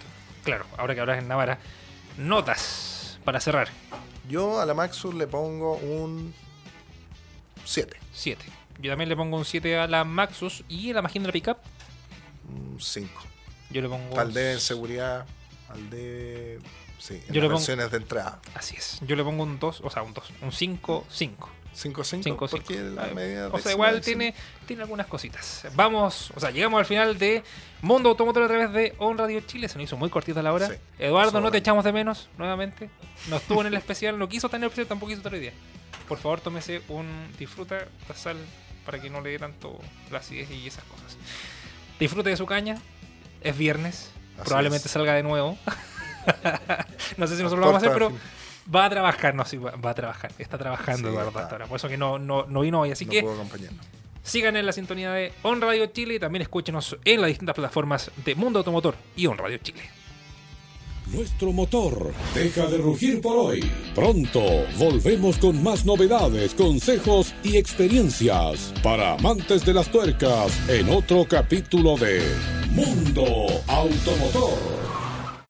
[0.43, 1.57] Claro, ahora que hablas en Navarra.
[2.17, 3.69] Notas para cerrar.
[4.29, 6.33] Yo a la Maxus le pongo un
[7.65, 8.43] 7, 7.
[8.79, 11.57] Yo también le pongo un 7 a la Maxus y a la Mahindra Pickup.
[12.49, 13.09] un 5.
[13.69, 14.19] Yo le pongo.
[14.19, 15.25] Al en seguridad,
[15.69, 16.59] al debe...
[16.99, 18.39] Sí, en Yo le las pongo- versiones de entrada.
[18.55, 18.99] Así es.
[19.01, 20.23] Yo le pongo un 2, o sea, un 2.
[20.41, 21.49] Un 5, 5.
[21.73, 24.33] 5, 5, 5, porque la medida O sea, igual tiene,
[24.67, 25.65] tiene algunas cositas.
[25.75, 27.43] Vamos, o sea, llegamos al final de
[27.81, 29.67] Mundo Automotor a través de On Radio Chile.
[29.67, 30.67] Se nos hizo muy cortita la hora.
[30.67, 32.89] Sí, Eduardo, no te echamos de menos nuevamente.
[33.27, 35.53] No estuvo en el especial, no quiso tener el especial, tampoco quiso estar hoy día.
[36.07, 37.07] Por favor, tómese un
[37.39, 38.37] disfruta de sal
[38.85, 39.79] para que no le dé tanto
[40.11, 41.17] la acidez y esas cosas.
[41.99, 42.77] Disfrute de su caña.
[43.41, 44.11] Es viernes.
[44.37, 44.91] Así probablemente es.
[44.91, 45.57] salga de nuevo.
[47.17, 48.11] no sé si nosotros lo vamos a hacer, pero.
[48.73, 49.35] Va a trabajar.
[49.35, 50.31] No, sí, va, va a trabajar.
[50.37, 51.67] Está trabajando Sí, Eduardo hasta ahora.
[51.67, 52.91] Por eso que no, no, no vino hoy.
[52.91, 53.85] Así no que puedo acompañarnos.
[54.23, 58.09] Sigan en la sintonía de On Radio Chile y también escúchenos en las distintas plataformas
[58.23, 59.81] de Mundo Automotor y On Radio Chile.
[61.07, 63.69] Nuestro motor deja de rugir por hoy.
[63.93, 64.41] Pronto
[64.77, 71.97] volvemos con más novedades, consejos y experiencias para amantes de las tuercas en otro capítulo
[71.97, 72.21] de
[72.71, 73.25] Mundo
[73.67, 75.02] Automotor.